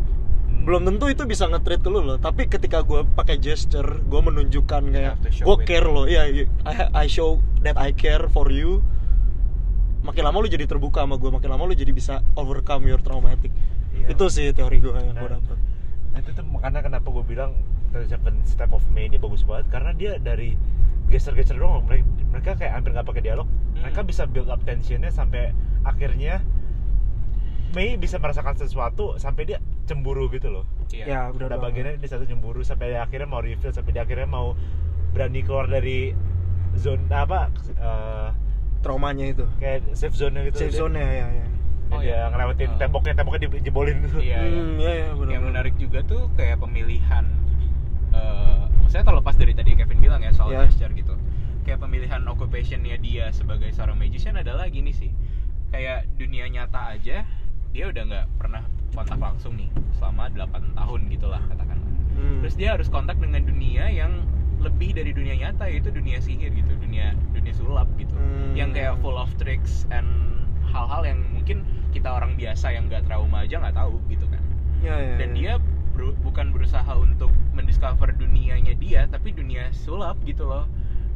Belum 0.62 0.82
tentu 0.84 1.06
itu 1.08 1.24
bisa 1.26 1.45
nge-treat 1.45 1.80
ke 1.80 1.89
lu 1.89 2.00
loh. 2.00 2.17
Tapi 2.17 2.45
ketika 2.45 2.82
gue 2.82 3.02
pakai 3.12 3.36
gesture, 3.36 4.00
gue 4.00 4.21
menunjukkan 4.21 4.82
kayak 4.88 5.15
gue 5.19 5.56
care 5.63 5.86
lo. 5.86 6.06
Iya, 6.06 6.24
iya. 6.28 6.45
I, 6.63 6.74
I 6.95 7.08
show 7.08 7.38
that 7.60 7.76
I 7.76 7.91
care 7.91 8.26
for 8.28 8.47
you 8.47 8.82
makin 10.02 10.26
lama 10.26 10.41
lu 10.41 10.50
jadi 10.50 10.65
terbuka 10.65 11.06
sama 11.06 11.13
gue 11.13 11.30
makin 11.30 11.45
lama 11.47 11.63
lu 11.63 11.78
jadi 11.78 11.93
bisa 11.93 12.26
overcome 12.34 12.89
your 12.89 12.97
traumatic 12.97 13.54
Iya. 13.91 14.10
itu 14.10 14.26
sih 14.34 14.50
teori 14.50 14.82
gue 14.82 14.89
yang 14.89 15.13
gue 15.13 15.30
Nah. 15.30 15.38
dapet 15.38 15.58
Nah 16.10 16.17
itu 16.17 16.30
tuh 16.34 16.41
makanya 16.43 16.82
kenapa 16.82 17.06
gue 17.06 17.21
bilang 17.21 17.54
The 17.91 18.10
Seven 18.10 18.41
Step 18.41 18.71
of 18.71 18.82
May 18.89 19.06
ini 19.06 19.21
bagus 19.21 19.45
banget 19.45 19.69
karena 19.69 19.93
dia 19.93 20.17
dari 20.17 20.58
geser-geser 21.06 21.54
doang 21.54 21.86
mereka, 21.86 22.02
mereka 22.26 22.50
kayak 22.58 22.74
hampir 22.74 22.91
nggak 22.91 23.06
pakai 23.06 23.21
dialog 23.21 23.45
mereka 23.76 24.02
Hmm. 24.02 24.10
bisa 24.10 24.24
build 24.26 24.50
up 24.50 24.58
tensionnya 24.63 25.13
sampai 25.13 25.54
akhirnya 25.84 26.41
Mei 27.71 27.95
bisa 27.95 28.17
merasakan 28.17 28.53
sesuatu 28.53 29.15
sampai 29.15 29.45
dia 29.45 29.57
cemburu 29.84 30.27
gitu 30.27 30.49
loh 30.49 30.65
Iya. 30.89 31.05
ya 31.05 31.19
banget. 31.31 31.55
bagiannya 31.57 31.93
dia 31.97 32.10
satu 32.10 32.25
cemburu 32.25 32.62
sampai 32.62 32.91
dia 32.91 32.99
akhirnya 32.99 33.25
mau 33.25 33.39
reveal 33.39 33.71
sampai 33.71 33.91
dia 33.91 34.03
akhirnya 34.03 34.27
mau 34.27 34.53
berani 35.12 35.39
keluar 35.41 35.65
dari 35.65 36.12
zone 36.73 37.07
apa 37.07 37.47
eh, 37.71 38.29
traumanya 38.81 39.25
itu 39.29 39.47
kayak 39.57 39.91
safe 39.91 40.13
zone 40.13 40.36
gitu 40.45 40.57
safe 40.57 40.75
zone 40.75 40.95
ya 40.95 41.07
ya 41.07 41.27
ya 41.29 41.45
Oh, 41.91 41.99
dia 41.99 42.23
iya. 42.23 42.31
ngelewatin 42.31 42.71
Oh. 42.71 42.77
temboknya 42.77 43.13
temboknya 43.13 43.51
dijebolin 43.51 43.99
Iya, 44.13 44.23
iya. 44.23 44.39
Hmm, 44.39 44.79
ya 44.79 44.91
ya 44.93 45.07
benar 45.12 45.27
yang 45.29 45.43
menarik 45.45 45.75
juga 45.75 45.99
tuh 46.01 46.31
kayak 46.34 46.55
pemilihan 46.57 47.27
eh 48.10 48.63
maksudnya 48.77 49.03
terlepas 49.05 49.36
dari 49.36 49.51
tadi 49.51 49.75
Kevin 49.75 49.99
bilang 49.99 50.19
ya 50.19 50.31
soal 50.31 50.51
Ya. 50.51 50.63
gesture 50.63 50.91
gitu 50.91 51.15
kayak 51.62 51.79
pemilihan 51.79 52.23
occupationnya 52.23 52.95
dia 52.97 53.27
sebagai 53.29 53.71
seorang 53.71 53.95
magician 53.95 54.36
adalah 54.36 54.67
gini 54.67 54.91
sih 54.91 55.12
kayak 55.67 56.07
dunia 56.15 56.47
nyata 56.47 56.95
aja 56.95 57.27
dia 57.71 57.88
udah 57.88 58.03
nggak 58.05 58.27
pernah 58.36 58.63
kontak 58.91 59.17
langsung 59.17 59.55
nih 59.55 59.69
selama 59.93 60.27
8 60.29 60.47
tahun 60.75 60.99
gitulah 61.10 61.41
katakanlah 61.45 61.89
Hmm. 62.12 62.43
terus 62.43 62.53
dia 62.53 62.75
harus 62.75 62.86
kontak 62.86 63.15
dengan 63.17 63.41
dunia 63.41 63.88
yang 63.88 64.27
lebih 64.60 64.91
dari 64.91 65.10
dunia 65.10 65.34
nyata 65.38 65.65
yaitu 65.65 65.89
dunia 65.89 66.19
sihir 66.19 66.51
gitu 66.51 66.75
dunia 66.77 67.15
dunia 67.31 67.49
sulap 67.51 67.88
gitu 67.95 68.13
Hmm. 68.13 68.51
yang 68.53 68.69
kayak 68.69 68.99
full 68.99 69.15
of 69.15 69.31
tricks 69.36 69.88
and 69.89 70.05
hal-hal 70.65 71.01
yang 71.01 71.23
mungkin 71.31 71.63
kita 71.89 72.07
orang 72.10 72.36
biasa 72.36 72.69
yang 72.69 72.86
nggak 72.86 73.03
trauma 73.03 73.41
aja 73.41 73.57
nggak 73.57 73.73
tahu 73.73 73.97
gitu 74.07 74.27
kan 74.27 74.43
ya, 74.79 74.93
ya, 74.93 75.15
dan 75.17 75.29
ya. 75.31 75.36
dia 75.36 75.53
beru- 75.91 76.15
bukan 76.21 76.51
berusaha 76.51 76.91
untuk 76.93 77.31
mendiscover 77.51 78.12
dunianya 78.12 78.75
dia 78.75 79.07
tapi 79.07 79.31
dunia 79.31 79.71
sulap 79.73 80.19
gitu 80.21 80.45
loh 80.45 80.67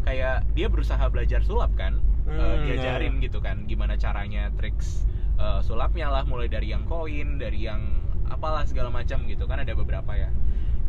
kayak 0.01 0.47
dia 0.49 0.67
berusaha 0.67 1.03
belajar 1.05 1.39
sulap 1.41 1.75
kan 1.75 1.99
Eh, 2.25 2.33
Hmm, 2.33 2.65
diajarin 2.65 3.21
gitu 3.21 3.37
kan 3.37 3.69
gimana 3.69 3.93
caranya 3.95 4.49
triks 4.51 5.05
eh, 5.35 5.59
sulapnya 5.61 6.07
lah 6.07 6.23
mulai 6.23 6.47
dari 6.47 6.71
yang 6.71 6.83
koin 6.83 7.37
dari 7.37 7.63
yang 7.63 7.81
apalah 8.27 8.63
segala 8.63 8.89
macam 8.89 9.23
gitu. 9.25 9.45
Kan 9.45 9.59
ada 9.59 9.73
beberapa 9.73 10.11
ya. 10.13 10.29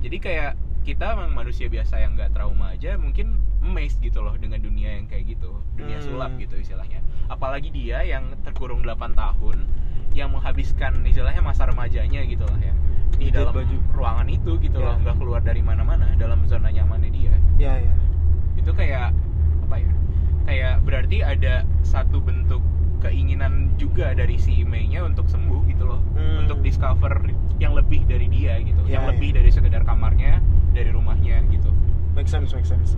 Jadi 0.01 0.17
kayak 0.19 0.53
kita 0.83 1.19
memang 1.19 1.35
manusia 1.35 1.67
biasa 1.67 1.99
yang 1.99 2.15
nggak 2.15 2.31
trauma 2.31 2.71
aja 2.71 2.95
mungkin 2.95 3.43
amazed 3.59 3.99
gitu 3.99 4.23
loh 4.23 4.39
dengan 4.39 4.63
dunia 4.63 4.97
yang 4.97 5.07
kayak 5.07 5.35
gitu. 5.35 5.51
Dunia 5.75 5.99
Hmm. 5.99 6.07
sulap 6.07 6.31
gitu 6.39 6.55
istilahnya. 6.55 7.03
Apalagi 7.27 7.69
dia 7.69 8.01
yang 8.01 8.31
terkurung 8.43 8.87
8 8.87 9.13
tahun 9.13 9.67
yang 10.15 10.31
menghabiskan 10.31 11.03
istilahnya 11.03 11.43
masa 11.43 11.67
remajanya 11.67 12.23
gitu 12.23 12.47
lah 12.47 12.61
ya. 12.63 12.73
Di 13.17 13.33
dalam 13.33 13.51
baju. 13.53 13.77
ruangan 13.97 14.29
itu 14.29 14.61
gitu 14.61 14.79
Ya. 14.79 14.93
loh 14.93 14.97
nggak 15.01 15.17
keluar 15.17 15.41
dari 15.41 15.61
mana-mana 15.61 16.15
dalam 16.15 16.45
zona 16.47 16.71
nyamannya 16.71 17.11
dia. 17.11 17.35
Ya 17.59 17.75
ya. 17.83 17.95
Itu 18.55 18.71
kayak 18.71 19.11
apa 19.67 19.77
ya 19.77 19.91
kayak 20.47 20.75
berarti 20.87 21.19
ada 21.21 21.55
satu 21.83 22.23
bentuk 22.23 22.63
keinginan 22.99 23.73
juga 23.77 24.13
dari 24.13 24.37
si 24.37 24.63
Mei-nya 24.63 25.03
untuk 25.03 25.27
sembuh 25.27 25.61
gitu 25.67 25.85
loh. 25.85 26.01
Hmm. 26.17 26.47
untuk 26.47 26.63
discover 26.63 27.13
yang 27.59 27.73
lebih 27.73 28.03
dari 28.05 28.27
dia 28.27 28.57
gitu. 28.59 28.81
Ya, 28.89 28.99
yang 28.99 29.05
ya. 29.05 29.11
lebih 29.13 29.37
dari 29.37 29.51
sekedar 29.51 29.83
kamarnya 29.83 30.41
dari 30.73 30.91
rumahnya 30.91 31.45
gitu. 31.49 31.69
Make 32.15 32.29
sense 32.29 32.53
make 32.53 32.65
sense. 32.65 32.97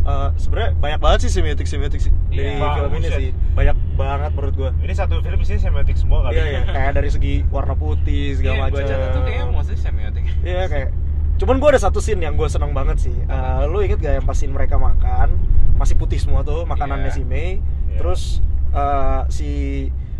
Eh, 0.00 0.28
sebenarnya 0.36 0.72
banyak 0.76 1.00
banget 1.00 1.18
sih 1.24 1.30
semiotik 1.30 1.68
semiotik 1.68 2.00
sih 2.00 2.12
dari 2.28 2.56
Iya, 2.56 2.72
film 2.72 2.92
ini 2.96 3.08
sih. 3.10 3.30
Banyak 3.52 3.76
banget 3.94 4.30
menurut 4.32 4.54
gua. 4.56 4.70
Ini 4.80 4.94
satu 4.96 5.20
film 5.20 5.38
isinya 5.38 5.60
semiotik 5.60 5.96
semua 5.96 6.24
kali. 6.24 6.36
iya 6.36 6.44
ya 6.50 6.60
kayak 6.64 6.92
dari 6.96 7.10
segi 7.12 7.34
warna 7.46 7.76
putih 7.76 8.32
segala 8.34 8.54
Iya, 8.54 8.62
macam. 8.62 8.74
gua 8.74 8.82
catat 8.88 9.08
tuh 9.12 9.22
kayaknya 9.22 9.46
mostly 9.48 9.76
semiotik. 9.76 10.24
Iya 10.40 10.62
kayak 10.66 10.88
Cuman 11.40 11.56
gue 11.56 11.68
ada 11.72 11.80
satu 11.80 12.04
scene 12.04 12.20
yang 12.20 12.36
gue 12.36 12.44
seneng 12.46 12.76
banget 12.76 13.00
sih. 13.00 13.16
Eh, 13.16 13.60
Lu 13.64 13.80
inget 13.80 13.96
gak 13.96 14.12
yang 14.14 14.26
pas 14.26 14.36
scene 14.36 14.52
mereka 14.52 14.76
makan? 14.76 15.40
Masih 15.74 15.96
putih 15.96 16.20
semua 16.20 16.44
tuh 16.44 16.68
makanannya 16.68 17.08
Iya. 17.08 17.16
si 17.16 17.24
Mei. 17.24 17.64
Iya. 17.88 17.96
Terus 17.96 18.44
eh, 18.72 19.20
si 19.28 19.48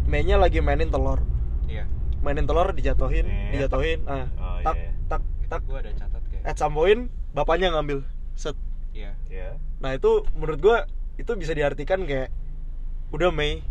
Mei-nya 0.04 0.36
lagi 0.36 0.58
mainin 0.58 0.88
telur 0.88 1.22
iya 1.64 1.86
Mainin 2.20 2.44
telur 2.44 2.68
dijatuhin, 2.70 3.24
Iya. 3.24 3.48
dijatuhin 3.56 4.00
ah, 4.04 4.26
Oh, 4.34 4.58
tak, 4.60 4.76
iya. 4.76 4.90
tak, 5.06 5.20
itu 5.38 5.48
tak 5.48 5.60
gue 5.64 5.78
ada 5.78 5.90
catat 5.90 6.22
kayak 6.26 6.42
At 6.44 6.56
some 6.56 6.74
point 6.74 7.00
bapaknya 7.30 7.70
ngambil 7.70 8.02
set 8.34 8.56
iya 8.90 9.14
Iya. 9.26 9.56
Nah 9.78 9.94
itu 9.94 10.26
menurut 10.34 10.58
gue 10.58 10.76
itu 11.16 11.30
bisa 11.34 11.52
diartikan 11.52 12.04
kayak 12.04 12.28
Udah 13.10 13.30
Mei 13.30 13.62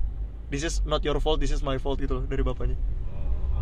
This 0.47 0.63
is 0.63 0.81
not 0.81 1.03
your 1.03 1.19
fault, 1.19 1.37
this 1.37 1.49
is 1.49 1.61
my 1.61 1.75
fault 1.75 1.97
gitu 1.97 2.15
loh 2.15 2.25
dari 2.25 2.41
bapaknya 2.41 2.79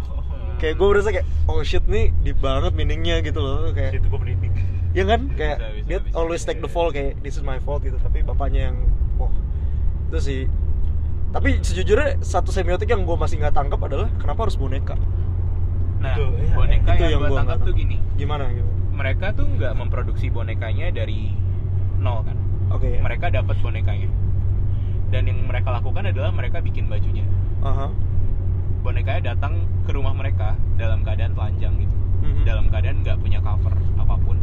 Oh. 0.07 0.55
Kayak 0.57 0.75
gue 0.75 0.87
berasa 0.87 1.09
kayak 1.11 1.27
Oh 1.45 1.59
shit 1.61 1.83
nih 1.83 2.13
deep 2.21 2.37
banget 2.37 2.71
meaningnya 2.71 3.19
gitu 3.19 3.37
loh 3.37 3.69
Kayak 3.71 3.97
Itu 3.97 4.07
gue 4.07 4.19
merinding. 4.19 4.53
Ya 4.93 5.03
kan? 5.03 5.29
Kayak 5.31 5.57
Bisa, 5.59 5.69
bisa, 5.73 5.85
dia 5.85 5.97
bisa. 5.99 6.15
always 6.15 6.41
take 6.41 6.57
the 6.57 6.65
Iya, 6.65 6.71
fall 6.71 6.89
kayak 6.89 7.19
this 7.21 7.35
is 7.35 7.43
my 7.43 7.59
fault 7.59 7.81
gitu, 7.81 7.99
tapi 7.99 8.23
bapaknya 8.23 8.71
yang 8.71 8.77
wah. 9.15 9.29
Itu 10.07 10.17
sih. 10.17 10.41
Tapi 11.27 11.59
sejujurnya 11.59 12.19
satu 12.19 12.49
semiotik 12.49 12.87
yang 12.87 13.03
gue 13.03 13.13
masih 13.13 13.37
nggak 13.37 13.53
tangkap 13.53 13.79
adalah 13.81 14.07
kenapa 14.17 14.47
harus 14.47 14.55
boneka? 14.55 14.95
nah 15.97 16.13
Itu, 16.13 16.29
iya, 16.29 16.53
boneka 16.53 16.91
itu 16.93 17.01
yang, 17.01 17.09
yang 17.09 17.19
gue 17.19 17.29
gua 17.29 17.39
tangkap 17.41 17.59
tuh 17.65 17.73
gini 17.73 17.97
Gimana 18.13 18.53
gitu? 18.53 18.69
mereka 18.93 19.33
tuh 19.33 19.49
nggak 19.49 19.73
memproduksi 19.73 20.29
bonekanya 20.29 20.93
dari 20.93 21.33
nol 21.97 22.21
kan 22.21 22.37
Oke. 22.69 22.85
ya. 22.87 23.01
mereka 23.01 23.33
dapat 23.33 23.57
bonekanya 23.57 24.05
dan 25.09 25.25
yang 25.25 25.41
mereka 25.41 25.73
lakukan 25.73 26.05
adalah 26.05 26.29
mereka 26.29 26.61
bikin 26.61 26.85
bajunya 26.85 27.25
Aha. 27.61 27.89
bonekanya 28.79 29.33
datang 29.33 29.57
ke 29.83 29.91
rumah 29.91 30.13
mereka 30.13 30.53
dalam 30.77 31.01
keadaan 31.01 31.33
telanjang 31.33 31.73
gitu 31.79 31.95
Mhm. 32.17 32.45
dalam 32.45 32.65
keadaan 32.69 32.97
nggak 33.01 33.17
punya 33.17 33.41
cover 33.41 33.73
apa 33.97 34.15
pun 34.17 34.37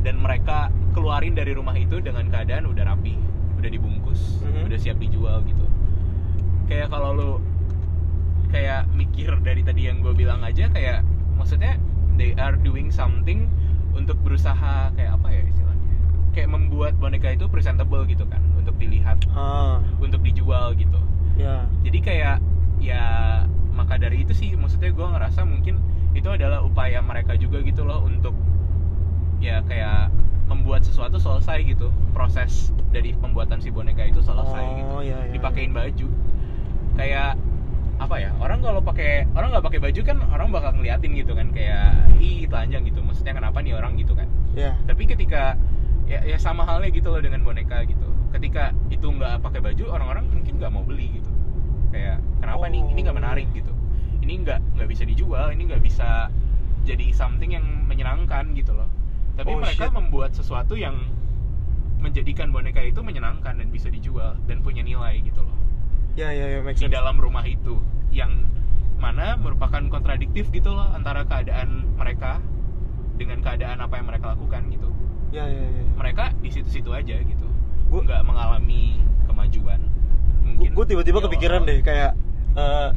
dan 0.00 0.20
mereka 0.20 0.68
keluarin 0.92 1.32
dari 1.32 1.52
rumah 1.52 1.76
itu 1.76 1.96
dengan 2.00 2.28
keadaan 2.28 2.68
udah 2.68 2.84
rapi 2.86 3.16
udah 3.56 3.70
dibungkus 3.70 4.44
Mhm. 4.44 4.68
udah 4.68 4.76
siap 4.76 5.00
dijual 5.00 5.40
gitu 5.44 5.64
kayak 6.70 6.86
kalau 6.88 7.10
lu 7.12 7.30
kayak 8.48 8.86
mikir 8.90 9.34
dari 9.42 9.62
tadi 9.62 9.86
yang 9.86 9.98
gue 10.00 10.14
bilang 10.14 10.40
aja 10.40 10.70
kayak 10.70 11.02
maksudnya 11.34 11.74
they 12.14 12.30
are 12.36 12.54
doing 12.56 12.88
something 12.88 13.50
untuk 13.90 14.14
berusaha 14.22 14.94
kayak 14.94 15.18
apa 15.18 15.28
ya 15.28 15.42
istilahnya? 15.44 15.90
Kayak 16.30 16.48
membuat 16.52 16.92
boneka 16.94 17.28
itu 17.28 17.46
presentable 17.46 18.06
gitu 18.06 18.22
kan 18.24 18.38
untuk 18.54 18.74
dilihat 18.76 19.18
Ah, 19.28 19.82
untuk 19.98 20.22
dijual 20.22 20.72
gitu. 20.74 20.98
Ya. 21.34 21.64
jadi 21.80 21.98
kayak 22.00 22.36
ya 22.78 23.02
maka 23.72 23.96
dari 23.96 24.22
itu 24.22 24.30
sih 24.30 24.52
maksudnya 24.52 24.92
gue 24.92 25.06
ngerasa 25.08 25.40
mungkin 25.42 25.80
itu 26.12 26.28
adalah 26.28 26.60
upaya 26.60 27.00
mereka 27.00 27.32
juga 27.34 27.64
gitu 27.64 27.82
loh 27.82 28.04
untuk 28.04 28.36
ya 29.40 29.64
kayak 29.64 30.12
membuat 30.46 30.84
sesuatu 30.84 31.16
selesai 31.16 31.64
gitu. 31.64 31.88
Proses 32.12 32.70
dari 32.90 33.14
pembuatan 33.14 33.58
si 33.58 33.70
boneka 33.70 34.04
itu 34.04 34.20
selesai 34.20 34.60
Oh, 34.60 34.76
gitu. 34.76 34.92
iya, 35.06 35.18
iya, 35.24 35.32
dipakein 35.32 35.72
baju 35.72 36.06
kayak 36.96 37.36
apa 38.00 38.16
ya 38.16 38.32
orang 38.40 38.64
kalau 38.64 38.80
pakai 38.80 39.28
orang 39.36 39.52
nggak 39.52 39.64
pakai 39.68 39.80
baju 39.84 40.00
kan 40.00 40.16
orang 40.32 40.48
bakal 40.48 40.70
ngeliatin 40.72 41.12
gitu 41.12 41.36
kan 41.36 41.52
kayak 41.52 42.08
ih 42.16 42.48
telanjang 42.48 42.88
gitu. 42.88 43.04
Maksudnya 43.04 43.36
kenapa 43.36 43.60
nih 43.60 43.76
orang? 43.76 43.92
gitu 44.00 44.16
kan. 44.16 44.26
Ya. 44.50 44.74
tapi 44.82 45.06
ketika 45.06 45.54
ya, 46.10 46.18
ya 46.26 46.34
sama 46.34 46.66
halnya 46.66 46.90
gitu 46.90 47.12
loh 47.12 47.20
dengan 47.22 47.44
boneka 47.46 47.86
gitu. 47.86 48.08
Ketika 48.34 48.74
itu 48.90 49.06
nggak 49.06 49.44
pakai 49.44 49.60
baju 49.62 49.84
orang-orang 49.94 50.24
mungkin 50.32 50.58
nggak 50.58 50.72
mau 50.72 50.82
beli 50.82 51.20
gitu. 51.20 51.30
Kayak 51.94 52.18
kenapa 52.40 52.64
nih? 52.66 52.82
Ini 52.82 53.00
nggak 53.04 53.14
Oh. 53.14 53.20
menarik 53.20 53.48
gitu. 53.54 53.72
Ini 54.24 54.32
nggak 54.42 54.58
nggak 54.80 54.88
bisa 54.90 55.02
dijual 55.06 55.46
ini 55.52 55.62
nggak 55.68 55.82
bisa 55.84 56.32
jadi 56.88 57.06
something 57.12 57.52
yang 57.52 57.66
menyenangkan 57.86 58.56
gitu 58.56 58.72
loh. 58.72 58.88
Tapi 59.36 59.52
Oh, 59.54 59.60
mereka 59.60 59.86
shit. 59.86 59.94
membuat 59.94 60.30
sesuatu 60.32 60.74
yang 60.74 60.96
menjadikan 62.00 62.48
boneka 62.48 62.80
itu 62.80 63.04
menyenangkan 63.04 63.60
dan 63.60 63.68
bisa 63.68 63.92
dijual 63.92 64.32
dan 64.48 64.64
punya 64.64 64.80
nilai 64.80 65.20
gitu 65.20 65.44
loh 65.44 65.52
Ya, 66.20 66.28
ya, 66.36 66.46
ya, 66.52 66.60
di 66.60 66.88
dalam 66.92 67.16
rumah 67.16 67.48
itu 67.48 67.80
yang 68.12 68.44
mana 69.00 69.40
merupakan 69.40 69.80
kontradiktif 69.88 70.52
gitu 70.52 70.68
loh 70.76 70.92
antara 70.92 71.24
keadaan 71.24 71.88
mereka 71.96 72.44
dengan 73.16 73.40
keadaan 73.40 73.80
apa 73.80 73.96
yang 73.96 74.06
mereka 74.12 74.36
lakukan 74.36 74.68
gitu. 74.68 74.92
Ya, 75.32 75.48
ya, 75.48 75.64
ya. 75.64 75.84
mereka 75.96 76.36
di 76.44 76.52
situ-situ 76.52 76.92
aja 76.92 77.16
gitu. 77.24 77.48
Gua- 77.88 78.04
nggak 78.04 78.20
mengalami 78.28 79.00
kemajuan. 79.24 79.80
Mungkin 80.44 80.76
Gue 80.76 80.84
tiba-tiba 80.84 81.24
di 81.24 81.24
kepikiran 81.24 81.64
deh 81.64 81.80
kayak 81.80 82.12
eh, 82.52 82.88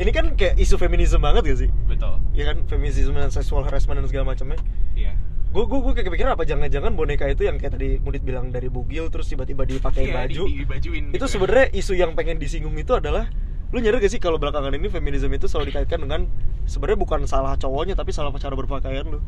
ini 0.00 0.10
kan 0.14 0.32
kayak 0.32 0.56
isu 0.56 0.80
feminisme 0.80 1.20
banget 1.20 1.52
gak 1.52 1.58
sih? 1.68 1.70
betul. 1.84 2.16
Ya 2.32 2.48
kan, 2.48 2.64
feminisme 2.64 3.12
dan 3.12 3.28
sexual 3.28 3.60
harassment 3.68 4.00
dan 4.00 4.08
segala 4.08 4.32
macamnya. 4.32 4.56
iya 4.96 5.12
gue 5.48 5.64
gue 5.64 5.78
gue 5.80 5.92
kayak 5.92 6.06
kepikiran 6.06 6.30
apa 6.32 6.44
jangan-jangan 6.44 6.92
boneka 6.92 7.24
itu 7.24 7.42
yang 7.42 7.56
kayak 7.56 7.72
tadi 7.72 7.96
Mudit 7.98 8.20
bilang 8.20 8.48
dari 8.48 8.68
bugil 8.68 9.08
terus 9.08 9.26
tiba-tiba 9.26 9.64
dipakein 9.64 10.08
Iya, 10.08 10.16
baju. 10.22 10.42
di, 10.44 10.54
dibajuin 10.60 11.04
itu 11.08 11.14
gitu 11.14 11.24
ya. 11.24 11.30
sebenarnya 11.30 11.66
isu 11.72 11.92
yang 11.94 12.12
pengen 12.12 12.36
disinggung 12.36 12.76
itu 12.76 12.92
adalah 12.92 13.32
lu 13.68 13.78
nyadar 13.78 13.98
gak 13.98 14.08
sih 14.08 14.16
kalau 14.16 14.36
belakangan 14.36 14.72
ini 14.72 14.88
feminisme 14.88 15.28
itu 15.30 15.44
selalu 15.44 15.72
dikaitkan 15.72 16.00
dengan 16.00 16.28
sebenarnya 16.64 16.98
bukan 16.98 17.20
salah 17.24 17.52
cowoknya 17.54 17.92
tapi 17.92 18.12
salah 18.12 18.32
cara 18.32 18.52
berpakaian 18.54 19.04
lu. 19.04 19.20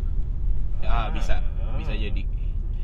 Ya 0.81 1.09
bisa. 1.11 1.41
Bisa 1.77 1.93
jadi. 1.93 2.25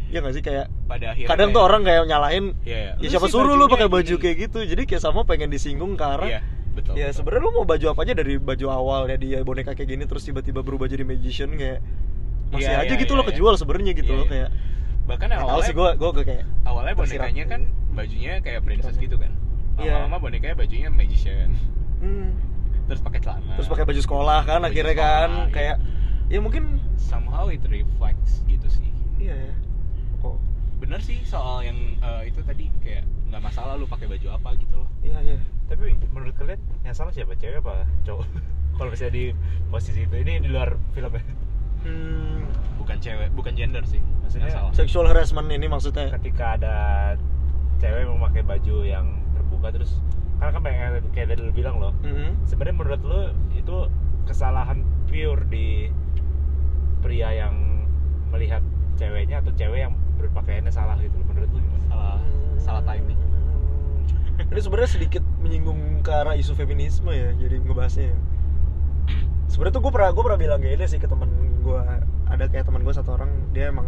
Ya 0.06 0.20
gak 0.20 0.32
sih 0.32 0.40
kayak 0.40 0.68
pada 0.86 1.10
akhirnya 1.10 1.28
kadang 1.28 1.48
tuh 1.50 1.60
orang 1.60 1.80
kayak 1.82 2.04
nyalahin 2.04 2.52
Iya, 2.60 2.76
iya. 2.76 2.92
ya 2.94 3.00
Lu 3.00 3.10
siapa 3.10 3.26
suruh 3.26 3.52
lu 3.52 3.66
pakai 3.66 3.88
baju 3.88 4.04
gini. 4.06 4.22
kayak 4.22 4.36
gitu. 4.48 4.58
Jadi 4.62 4.82
kayak 4.84 5.00
sama 5.00 5.24
pengen 5.24 5.48
disinggung 5.48 5.92
ke 5.92 6.04
arah 6.04 6.28
iya 6.30 6.40
betul 6.72 6.92
ya 6.92 7.08
sebenarnya 7.08 7.40
lu 7.40 7.50
mau 7.50 7.64
baju 7.64 7.86
apa 7.88 8.00
aja 8.02 8.12
dari 8.12 8.36
baju 8.36 8.66
awal 8.68 9.00
ya 9.06 9.16
dia 9.16 9.40
boneka 9.40 9.72
kayak 9.72 9.88
gini 9.88 10.04
terus 10.04 10.22
tiba-tiba 10.22 10.60
berubah 10.60 10.84
jadi 10.84 11.02
magician 11.02 11.52
kayak 11.52 11.80
masih 12.54 12.70
Iya, 12.70 12.82
aja 12.82 12.94
iya, 12.94 13.00
gitu 13.00 13.12
iya, 13.12 13.18
loh 13.18 13.24
iya. 13.24 13.30
kejual 13.34 13.54
sebenarnya 13.56 13.92
gitu 13.94 14.12
Iya, 14.12 14.18
loh 14.18 14.26
iya. 14.26 14.32
kayak 14.32 14.48
bahkan 15.06 15.28
awalnya 15.32 15.66
sih 15.66 15.74
gue 15.74 15.88
gue 15.94 16.24
kayak 16.26 16.44
awalnya 16.66 16.94
bonekanya 16.98 17.44
kan 17.46 17.60
bajunya 17.94 18.32
kayak 18.42 18.60
princess 18.66 18.96
gitu 18.98 19.16
kan 19.16 19.32
Iya. 19.76 19.92
lama-lama 20.02 20.16
bonekanya 20.30 20.56
bajunya 20.56 20.88
magician 20.90 21.54
hmm, 22.02 22.28
terus 22.88 23.00
pakai 23.00 23.20
celana 23.22 23.54
terus 23.54 23.68
pakai 23.68 23.84
baju 23.84 24.00
sekolah 24.02 24.40
kan 24.42 24.60
Baju 24.60 24.68
akhirnya 24.72 24.94
sekolah, 24.94 25.14
kan 25.14 25.30
iya. 25.30 25.52
kayak 25.52 25.76
ya 26.26 26.38
mungkin 26.42 26.64
somehow 26.98 27.46
it 27.46 27.62
reflects 27.66 28.42
gitu 28.44 28.66
sih 28.66 28.90
iya 29.22 29.34
ya 29.36 29.54
kok 30.18 30.36
bener 30.82 30.98
sih 30.98 31.22
soal 31.22 31.62
yang 31.62 31.78
eh, 32.02 32.28
itu 32.28 32.42
tadi 32.42 32.66
kayak 32.82 33.06
nggak 33.30 33.42
masalah 33.42 33.74
lu 33.74 33.86
pakai 33.86 34.06
baju 34.06 34.26
apa 34.32 34.54
gitu 34.58 34.74
loh 34.74 34.88
iya 35.02 35.18
iya 35.22 35.38
Tapi 35.66 35.98
menurut 36.14 36.30
kalian 36.38 36.62
yang 36.86 36.94
salah 36.94 37.10
siapa? 37.10 37.34
Cewek 37.34 37.58
apa 37.58 37.82
cowok? 38.06 38.22
Kalau 38.78 38.86
misalnya 38.86 39.14
di 39.18 39.24
posisi 39.66 40.06
itu 40.06 40.14
ini 40.14 40.38
di 40.38 40.46
luar 40.46 40.78
filmnya. 40.94 41.18
Hmm, 41.86 42.36
bukan 42.82 42.96
cewek 42.98 43.28
bukan 43.38 43.52
gender 43.54 43.82
sih 43.86 44.02
Maksudnya 44.26 44.50
yang 44.50 44.56
salah 44.58 44.70
sexual 44.74 45.06
harassment 45.06 45.48
ini 45.54 45.70
maksudnya 45.70 46.10
Ketika 46.18 46.58
ada 46.58 46.76
cewek 47.78 48.04
memakai 48.10 48.42
baju 48.42 48.76
yang 48.82 49.06
terbuka 49.36 49.70
terus 49.70 50.02
karena 50.36 50.52
kan 50.52 50.62
kayak 50.68 51.00
kayak 51.16 51.26
tadi 51.32 51.40
lu 51.48 51.52
bilang 51.52 51.80
loh. 51.80 51.96
Mhm. 52.04 52.44
Sebenarnya 52.44 52.76
menurut 52.76 53.00
lu 53.08 53.22
itu 53.56 53.76
kesalahan 54.28 54.84
pure 55.08 55.48
di 55.48 55.88
pria 57.00 57.32
yang 57.32 57.56
melihat 58.28 58.60
ceweknya 59.00 59.40
atau 59.40 59.52
cewek 59.56 59.88
yang 59.88 59.96
berpakaiannya 60.20 60.68
salah 60.68 60.96
gitu 61.00 61.16
loh. 61.16 61.26
Menurut 61.32 61.48
lu 61.56 61.60
gimana? 61.64 61.84
salah 61.88 62.16
salah 62.60 62.82
timing 62.84 63.16
ini 64.52 64.60
sebenarnya 64.60 64.90
sedikit 65.00 65.24
menyinggung 65.40 66.04
ke 66.04 66.12
arah 66.12 66.36
isu 66.36 66.52
feminisme 66.52 67.08
ya 67.08 67.32
jadi 67.40 67.56
ngebahasnya 67.64 68.12
ya. 68.12 68.18
Sebenarnya 69.46 69.74
tuh 69.74 69.82
gue 69.82 69.92
pernah 69.92 70.10
gue 70.10 70.22
pernah 70.22 70.38
bilang 70.38 70.60
gini 70.60 70.84
sih 70.84 70.96
ke 70.96 71.06
temen 71.06 71.28
gue 71.60 71.80
ada 72.26 72.44
kayak 72.46 72.64
teman 72.64 72.80
gue 72.80 72.90
satu 72.90 73.14
orang 73.14 73.30
dia 73.50 73.70
emang 73.70 73.86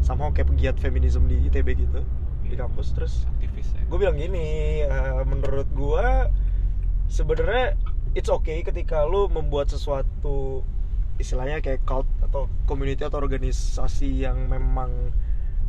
somehow 0.00 0.28
kayak 0.28 0.48
pegiat 0.48 0.76
feminisme 0.76 1.24
di 1.24 1.40
ITB 1.44 1.68
gitu 1.78 2.00
di 2.42 2.52
Iya. 2.52 2.64
kampus 2.64 2.92
terus 2.92 3.24
aktivis 3.26 3.72
ya 3.72 3.82
gue 3.82 3.98
bilang 3.98 4.14
gini 4.14 4.46
eh, 4.82 5.22
menurut 5.24 5.64
gue 5.70 6.06
sebenarnya 7.06 7.76
it's 8.12 8.28
okay 8.28 8.60
ketika 8.60 9.02
lu 9.02 9.28
membuat 9.28 9.66
sesuatu 9.66 10.60
istilahnya 11.16 11.60
kayak 11.60 11.84
cult 11.84 12.04
atau 12.20 12.50
community 12.64 13.00
atau 13.00 13.18
organisasi 13.18 14.24
yang 14.24 14.46
memang 14.46 15.12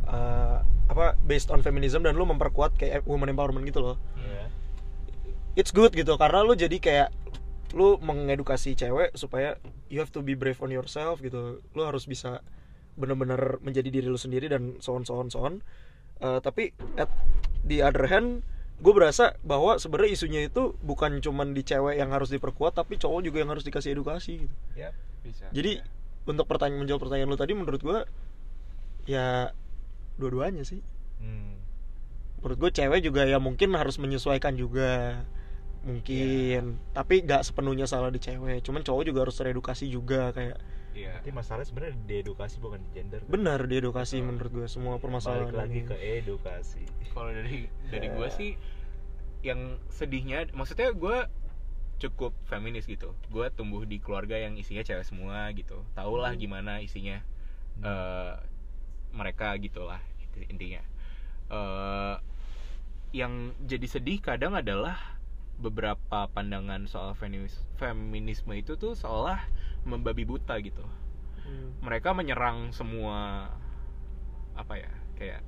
eh, 0.04 0.58
apa 0.86 1.16
based 1.20 1.48
on 1.48 1.60
feminism 1.60 2.00
dan 2.00 2.14
lu 2.14 2.24
memperkuat 2.24 2.74
kayak 2.74 3.02
women 3.04 3.30
empowerment 3.30 3.64
gitu 3.64 3.80
loh 3.82 3.96
Iya. 4.16 4.44
it's 5.56 5.70
good 5.70 5.90
gitu 5.90 6.14
karena 6.14 6.40
lu 6.40 6.52
jadi 6.52 6.76
kayak 6.76 7.08
lu 7.74 7.98
mengedukasi 7.98 8.78
cewek 8.78 9.14
supaya 9.18 9.58
you 9.90 9.98
have 9.98 10.12
to 10.12 10.22
be 10.22 10.38
brave 10.38 10.58
on 10.62 10.70
yourself 10.70 11.18
gitu. 11.24 11.64
Lu 11.74 11.82
harus 11.82 12.06
bisa 12.06 12.44
bener-bener 12.96 13.60
menjadi 13.60 13.88
diri 13.92 14.08
lu 14.08 14.16
sendiri 14.16 14.48
dan 14.48 14.78
so 14.78 14.94
on 14.94 15.02
so 15.02 15.18
on 15.18 15.28
so 15.32 15.42
on. 15.42 15.64
Uh, 16.22 16.40
tapi 16.40 16.72
at 16.96 17.10
the 17.66 17.84
other 17.84 18.08
hand 18.08 18.46
gue 18.76 18.92
berasa 18.92 19.36
bahwa 19.40 19.80
sebenarnya 19.80 20.12
isunya 20.12 20.40
itu 20.48 20.76
bukan 20.84 21.24
cuman 21.24 21.56
di 21.56 21.64
cewek 21.64 21.96
yang 21.96 22.12
harus 22.12 22.28
diperkuat 22.28 22.76
tapi 22.76 23.00
cowok 23.00 23.24
juga 23.24 23.40
yang 23.40 23.50
harus 23.52 23.64
dikasih 23.64 23.96
edukasi 23.96 24.44
gitu. 24.44 24.54
Ya. 24.76 24.92
bisa. 25.24 25.48
Jadi 25.52 25.80
untuk 26.28 26.44
pertanyaan 26.44 26.84
menjawab 26.84 27.08
pertanyaan 27.08 27.32
lu 27.32 27.40
tadi 27.40 27.52
menurut 27.56 27.80
gue 27.80 27.98
ya 29.08 29.52
dua-duanya 30.20 30.66
sih. 30.66 30.84
Hmm. 31.16 31.56
menurut 32.44 32.68
gue 32.68 32.70
cewek 32.76 33.00
juga 33.00 33.24
ya 33.24 33.40
mungkin 33.40 33.72
harus 33.72 33.96
menyesuaikan 33.96 34.52
juga 34.60 35.24
mungkin 35.86 36.62
tapi 36.90 37.22
nggak 37.22 37.42
sepenuhnya 37.42 37.86
salah 37.86 38.10
di 38.10 38.18
cewek 38.18 38.58
cuman 38.60 38.82
cowok 38.82 39.02
juga 39.04 39.18
harus 39.22 39.36
teredukasi 39.36 39.86
juga 39.86 40.30
kayak 40.30 40.58
iya 40.92 41.14
Tapi 41.16 41.30
masalahnya 41.30 41.64
sebenarnya 41.64 41.94
di 42.02 42.14
edukasi 42.18 42.56
bukan 42.56 42.80
di 42.80 42.90
gender. 42.90 43.20
kan? 43.20 43.28
benar 43.28 43.60
di 43.62 43.74
edukasi 43.76 44.18
menurut 44.18 44.50
gue 44.50 44.66
semua 44.66 44.96
permasalahan 44.96 45.46
Balik 45.46 45.60
lagi 45.60 45.78
ini. 45.78 45.86
ke 45.86 45.96
edukasi. 46.18 46.82
kalau 47.10 47.30
dari 47.30 47.68
dari 47.86 48.08
gue 48.08 48.26
Ya. 48.26 48.34
sih 48.34 48.50
yang 49.40 49.60
sedihnya 49.88 50.50
maksudnya 50.50 50.90
gue 50.90 51.18
cukup 51.96 52.34
feminis 52.44 52.84
gitu 52.84 53.14
gue 53.30 53.46
tumbuh 53.50 53.80
di 53.82 53.96
keluarga 53.96 54.36
yang 54.36 54.52
isinya 54.54 54.82
cewek 54.82 55.00
semua 55.02 55.48
gitu 55.52 55.80
tau 55.92 56.12
lah 56.14 56.34
gimana 56.34 56.80
isinya 56.80 57.22
eh, 57.78 58.32
mereka 59.10 59.54
gitulah 59.56 60.02
inti- 60.20 60.50
intinya 60.50 60.82
Eh, 61.46 62.16
yang 63.14 63.32
jadi 63.62 63.86
sedih 63.86 64.18
kadang 64.18 64.52
adalah 64.52 64.98
beberapa 65.56 66.28
pandangan 66.28 66.84
soal 66.84 67.12
feminis 67.12 67.64
feminisme 67.74 68.52
itu 68.52 68.76
tuh 68.76 68.92
seolah 68.92 69.40
membabi 69.82 70.22
buta 70.22 70.56
gitu 70.60 70.84
Hmm. 71.38 71.78
mereka 71.78 72.10
menyerang 72.10 72.74
semua 72.74 73.46
apa 74.52 74.74
ya 74.74 74.90
kayak 75.14 75.46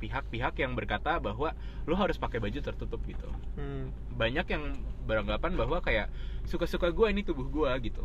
pihak-pihak 0.00 0.56
yang 0.58 0.72
berkata 0.72 1.16
bahwa 1.16 1.52
lo 1.84 1.94
harus 1.94 2.16
pakai 2.16 2.40
baju 2.40 2.58
tertutup 2.58 3.00
gitu 3.04 3.28
Hmm. 3.54 3.92
banyak 4.10 4.46
yang 4.46 4.64
beranggapan 5.04 5.54
bahwa 5.54 5.78
kayak 5.78 6.08
suka-suka 6.44 6.88
gue 6.88 7.06
ini 7.10 7.20
tubuh 7.20 7.46
gue 7.46 7.70
gitu 7.84 8.04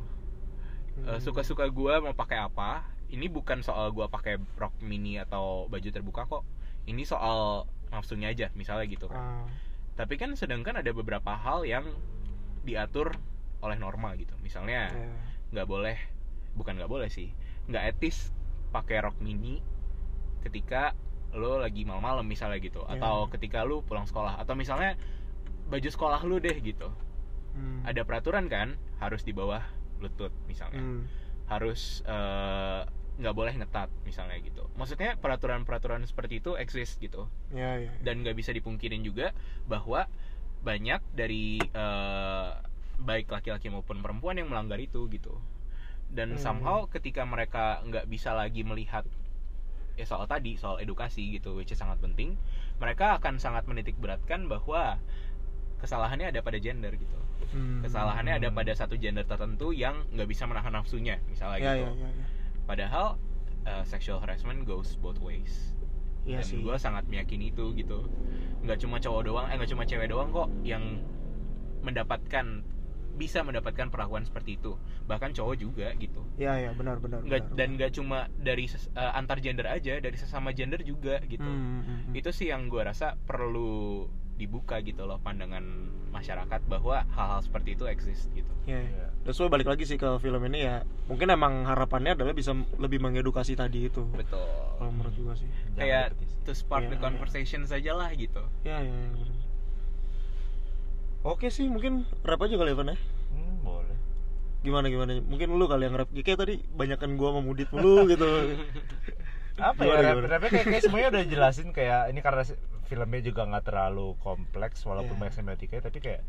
Eh, 1.00 1.16
Hmm. 1.16 1.24
suka-suka 1.24 1.64
gue 1.66 1.94
mau 2.04 2.12
pakai 2.12 2.44
apa 2.44 2.84
ini 3.08 3.32
bukan 3.32 3.64
soal 3.64 3.90
gue 3.90 4.04
pakai 4.06 4.36
rok 4.60 4.76
mini 4.84 5.16
atau 5.16 5.64
baju 5.66 5.88
terbuka 5.88 6.28
kok 6.28 6.44
ini 6.84 7.08
soal 7.08 7.64
nafsunya 7.88 8.28
aja 8.28 8.52
misalnya 8.52 8.84
gitu 8.86 9.08
kan 9.08 9.16
Ah. 9.18 9.48
Tapi 10.00 10.16
kan 10.16 10.32
sedangkan 10.32 10.80
ada 10.80 10.96
beberapa 10.96 11.36
hal 11.36 11.68
yang 11.68 11.84
diatur 12.64 13.12
oleh 13.60 13.76
norma 13.76 14.16
gitu 14.16 14.32
misalnya 14.40 14.88
Ya. 14.88 15.12
nggak 15.52 15.68
boleh 15.68 15.98
bukan 16.56 16.80
nggak 16.80 16.88
boleh 16.88 17.12
sih 17.12 17.36
nggak 17.68 17.84
etis 17.92 18.32
pakai 18.72 19.04
rok 19.04 19.20
mini 19.20 19.60
ketika 20.40 20.96
lo 21.30 21.60
lagi 21.60 21.84
malam-malam 21.84 22.24
misalnya 22.24 22.58
gitu 22.58 22.80
Ya. 22.82 22.96
atau 22.96 23.28
ketika 23.28 23.62
lo 23.62 23.84
pulang 23.84 24.08
sekolah 24.08 24.40
atau 24.40 24.56
misalnya 24.56 24.96
baju 25.68 25.86
sekolah 25.86 26.24
lu 26.24 26.40
deh 26.40 26.56
gitu 26.58 26.88
Hmm. 27.50 27.82
ada 27.84 28.08
peraturan 28.08 28.48
kan 28.48 28.80
harus 28.98 29.22
di 29.22 29.34
bawah 29.34 29.60
lutut 30.00 30.32
misalnya 30.46 30.80
Hmm. 30.80 31.04
harus 31.50 32.06
eh, 32.08 32.82
nggak 33.20 33.36
boleh 33.36 33.54
ngetat 33.60 33.92
misalnya 34.08 34.40
gitu 34.40 34.64
maksudnya 34.80 35.20
peraturan-peraturan 35.20 36.08
seperti 36.08 36.40
itu 36.40 36.56
eksis 36.56 36.96
gitu 36.98 37.28
Ya, 37.52 37.76
ya, 37.76 37.92
ya. 37.92 38.00
dan 38.00 38.24
nggak 38.24 38.38
bisa 38.40 38.56
dipungkirin 38.56 39.04
juga 39.04 39.36
bahwa 39.68 40.08
banyak 40.64 41.04
dari 41.12 41.60
eh, 41.60 42.50
baik 43.00 43.28
laki-laki 43.32 43.68
maupun 43.68 44.00
perempuan 44.00 44.40
yang 44.40 44.48
melanggar 44.48 44.80
itu 44.80 45.04
gitu 45.12 45.36
dan 46.10 46.36
Hmm. 46.36 46.42
somehow 46.42 46.88
ketika 46.88 47.28
mereka 47.28 47.84
nggak 47.86 48.08
bisa 48.08 48.32
lagi 48.32 48.64
melihat 48.64 49.04
ya 50.00 50.08
soal 50.08 50.24
tadi 50.26 50.56
soal 50.56 50.80
edukasi 50.80 51.36
gitu 51.36 51.60
which 51.60 51.76
is 51.76 51.80
sangat 51.80 52.00
penting 52.00 52.40
mereka 52.80 53.20
akan 53.20 53.36
sangat 53.36 53.68
menitik 53.68 54.00
beratkan 54.00 54.48
bahwa 54.48 54.96
kesalahannya 55.84 56.32
ada 56.32 56.40
pada 56.40 56.60
gender 56.60 56.96
gitu 56.96 57.20
Hmm. 57.52 57.82
kesalahannya 57.84 58.40
ada 58.40 58.50
pada 58.52 58.72
satu 58.76 58.96
gender 58.96 59.24
tertentu 59.28 59.72
yang 59.76 60.08
nggak 60.12 60.28
bisa 60.28 60.44
menahan 60.48 60.72
nafsunya 60.72 61.20
misalnya 61.28 61.60
ya, 61.60 61.72
gitu 61.76 61.84
ya, 61.88 61.92
ya, 61.96 62.10
ya. 62.16 62.26
Padahal 62.70 63.18
uh, 63.66 63.82
sexual 63.82 64.22
harassment 64.22 64.62
goes 64.64 64.94
both 64.96 65.18
ways 65.18 65.74
Iya 66.22 66.46
dan 66.46 66.62
gue 66.62 66.76
sangat 66.78 67.04
meyakini 67.10 67.50
itu 67.50 67.74
gitu 67.74 68.06
nggak 68.62 68.78
cuma 68.78 69.02
cowok 69.02 69.22
doang 69.26 69.46
eh 69.50 69.58
nggak 69.58 69.72
cuma 69.72 69.84
cewek 69.84 70.06
doang 70.06 70.30
kok 70.30 70.52
yang 70.62 71.02
mendapatkan 71.82 72.62
bisa 73.16 73.42
mendapatkan 73.42 73.90
perlakuan 73.90 74.24
seperti 74.24 74.56
itu 74.56 74.78
bahkan 75.04 75.34
cowok 75.34 75.56
juga 75.58 75.92
gitu 75.98 76.24
Ya, 76.38 76.56
ya, 76.56 76.72
benar, 76.72 77.04
benar. 77.04 77.20
nggak 77.20 77.42
benar. 77.42 77.58
dan 77.58 77.68
nggak 77.76 77.92
cuma 77.92 78.20
dari 78.32 78.64
eh, 78.70 79.12
antar 79.12 79.42
gender 79.42 79.66
aja 79.66 79.98
dari 79.98 80.16
sesama 80.16 80.54
gender 80.54 80.80
juga 80.84 81.20
gitu 81.26 81.42
Hmm, 81.42 81.82
hmm, 81.82 82.00
hmm. 82.06 82.14
itu 82.16 82.30
sih 82.32 82.48
yang 82.48 82.68
gue 82.68 82.80
rasa 82.80 83.16
perlu 83.18 84.08
dibuka 84.40 84.80
gitu 84.80 85.04
loh 85.04 85.20
pandangan 85.20 85.62
masyarakat 86.10 86.62
bahwa 86.66 87.04
hal-hal 87.12 87.44
seperti 87.44 87.76
itu 87.76 87.84
exist 87.86 88.32
gitu 88.32 88.48
Ya, 88.64 88.80
ya. 88.80 88.86
Iya. 88.86 89.06
Terus 89.26 89.36
gue 89.36 89.50
balik 89.50 89.68
lagi 89.68 89.84
sih 89.84 89.98
ke 89.98 90.08
film 90.22 90.40
ini 90.48 90.62
ya. 90.64 90.86
Mungkin 91.10 91.28
emang 91.28 91.66
harapannya 91.66 92.14
adalah 92.16 92.32
bisa 92.32 92.54
lebih 92.78 93.02
mengedukasi 93.02 93.58
tadi 93.58 93.90
itu. 93.90 94.06
betul 94.14 94.46
Kalau 94.78 94.90
menurut 94.94 95.14
gua 95.20 95.34
sih. 95.36 95.50
Jangan 95.74 95.82
kayak 95.82 96.06
to 96.48 96.54
spark 96.54 96.86
Iya, 96.86 96.90
the 96.94 96.98
iya. 96.98 97.04
conversation 97.04 97.62
saja 97.66 97.92
lah 97.98 98.10
gitu 98.14 98.40
Ya, 98.64 98.80
ya, 98.80 98.90
ya. 98.90 99.08
benar. 99.12 99.38
Oke 101.28 101.52
sih, 101.52 101.68
mungkin 101.68 102.08
rap 102.24 102.40
aja 102.40 102.56
kali 102.56 102.72
ya, 102.72 102.78
ya. 102.80 102.96
Hmm, 103.36 103.56
boleh. 103.60 103.98
Gimana 104.64 104.86
gimana? 104.88 105.12
Mungkin 105.20 105.52
lu 105.52 105.66
kali 105.68 105.84
yang 105.90 105.96
rap. 106.00 106.10
Kayak 106.16 106.40
tadi 106.48 106.56
banyakan 106.72 107.20
gua 107.20 107.36
sama 107.36 107.42
Mudit 107.44 107.68
mulu 107.76 108.08
gitu. 108.08 108.24
apa 109.62 109.80
Gimana, 109.80 109.94
ya 109.94 110.02
rap, 110.02 110.16
gimana? 110.16 110.28
rapnya 110.30 110.50
kayak, 110.52 110.66
kayak 110.68 110.84
semuanya 110.84 111.08
udah 111.10 111.24
jelasin 111.26 111.68
kayak 111.70 112.02
ini 112.08 112.20
karena 112.20 112.44
filmnya 112.84 113.22
juga 113.22 113.42
nggak 113.46 113.66
terlalu 113.66 114.08
kompleks 114.18 114.82
walaupun 114.82 115.14
Iya. 115.14 115.22
banyak 115.22 115.36
semiotikanya 115.36 115.84
tapi 115.84 116.00
kayak 116.00 116.22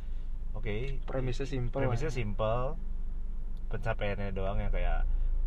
oke 0.52 0.74
Premisnya 1.02 1.46
simple. 1.46 1.76
premisnya 1.76 2.10
simple 2.10 2.76
pencapaiannya 3.68 4.30
doang 4.30 4.58
yang 4.58 4.68
kayak 4.68 5.06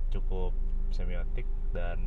cukup 0.10 0.56
semiotik 0.89 1.43
dan 1.69 2.00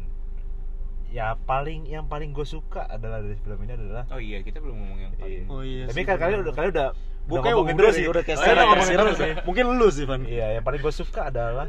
ya 1.07 1.39
paling 1.41 1.87
yang 1.87 2.05
paling 2.05 2.31
gue 2.31 2.43
suka 2.43 2.83
adalah 2.85 3.23
dari 3.23 3.37
film 3.37 3.63
ini 3.63 3.73
adalah 3.75 4.05
oh 4.11 4.19
iya 4.19 4.41
kita 4.41 4.59
belum 4.59 4.75
ngomong 4.75 4.99
yang 5.01 5.13
paling 5.15 5.39
Iya. 5.39 5.43
Oh 5.49 5.63
iya. 5.63 5.85
tapi 5.87 6.01
kan 6.03 6.17
kalian 6.17 6.39
benar. 6.39 6.45
udah 6.45 6.55
kalian 6.55 6.73
udah 6.73 6.91
Gue 7.27 7.33
udah 7.33 7.43
kayak 7.43 7.57
ngomongin 7.57 7.75
udah 7.75 7.83
terus 7.83 7.97
sih, 7.99 8.07
udah 8.07 8.23
kayak 8.23 8.39
Oh, 8.39 8.47
iya, 8.47 9.27
ya. 9.27 9.37
Mungkin 9.43 9.65
lu 9.75 9.89
sih, 9.91 10.07
Van. 10.07 10.23
Iya, 10.23 10.47
yang 10.55 10.63
paling 10.63 10.79
gue 10.79 10.95
suka 10.95 11.27
adalah 11.27 11.67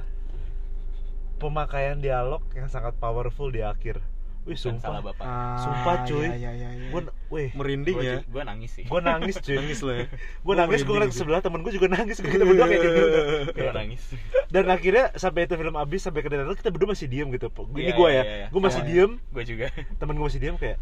pemakaian 1.37 1.97
dialog 1.97 2.41
yang 2.51 2.67
sangat 2.67 2.93
powerful 2.95 3.47
di 3.47 3.61
akhir. 3.61 4.01
Wih, 4.43 4.55
sumpah. 4.55 4.79
salah 4.79 5.01
bapak 5.03 5.21
Ah, 5.21 5.59
Sumpah, 5.59 5.95
cuy. 6.07 6.23
Iya, 6.23 6.31
iya, 6.33 6.51
iya, 6.55 6.69
iya. 6.73 6.87
Gue, 6.87 7.01
wih, 7.27 7.51
merinding 7.51 7.99
ya. 7.99 8.23
gue 8.23 8.41
nangis 8.41 8.71
sih 8.71 8.87
gue 8.87 9.01
nangis 9.03 9.35
cuy. 9.37 9.59
Nangis 9.59 9.79
lo 9.81 9.91
ya. 9.91 10.07
gue 10.47 10.55
nangis, 10.55 10.79
gue 10.81 10.93
ngeliat 10.95 11.11
sebelah 11.11 11.41
temen 11.43 11.59
gue 11.59 11.73
juga 11.75 11.87
nangis. 11.89 12.15
Kita 12.17 12.41
berdua 12.41 12.63
kayak 12.65 12.79
gitu. 12.81 13.01
gue 13.03 13.53
Kayak- 13.53 13.75
nangis 13.75 14.01
Dan 14.47 14.71
akhirnya 14.71 15.11
sampai 15.13 15.43
itu 15.43 15.53
film 15.53 15.75
habis 15.75 15.99
sampai 15.99 16.23
ke 16.23 16.31
dialog 16.31 16.55
kita 16.55 16.71
berdua 16.71 16.95
masih 16.95 17.11
diem 17.11 17.27
gitu. 17.29 17.51
Ini 17.51 17.75
Iya, 17.75 17.93
gue 17.93 18.07
iya, 18.07 18.15
ya, 18.15 18.23
iya. 18.23 18.47
gue 18.47 18.61
masih 18.63 18.79
Iya, 18.79 18.87
iya. 18.87 18.95
diem. 19.03 19.11
gue 19.19 19.43
juga 19.43 19.65
Temen 19.99 20.13
gue 20.15 20.25
masih 20.25 20.39
diem 20.39 20.55
kayak 20.55 20.77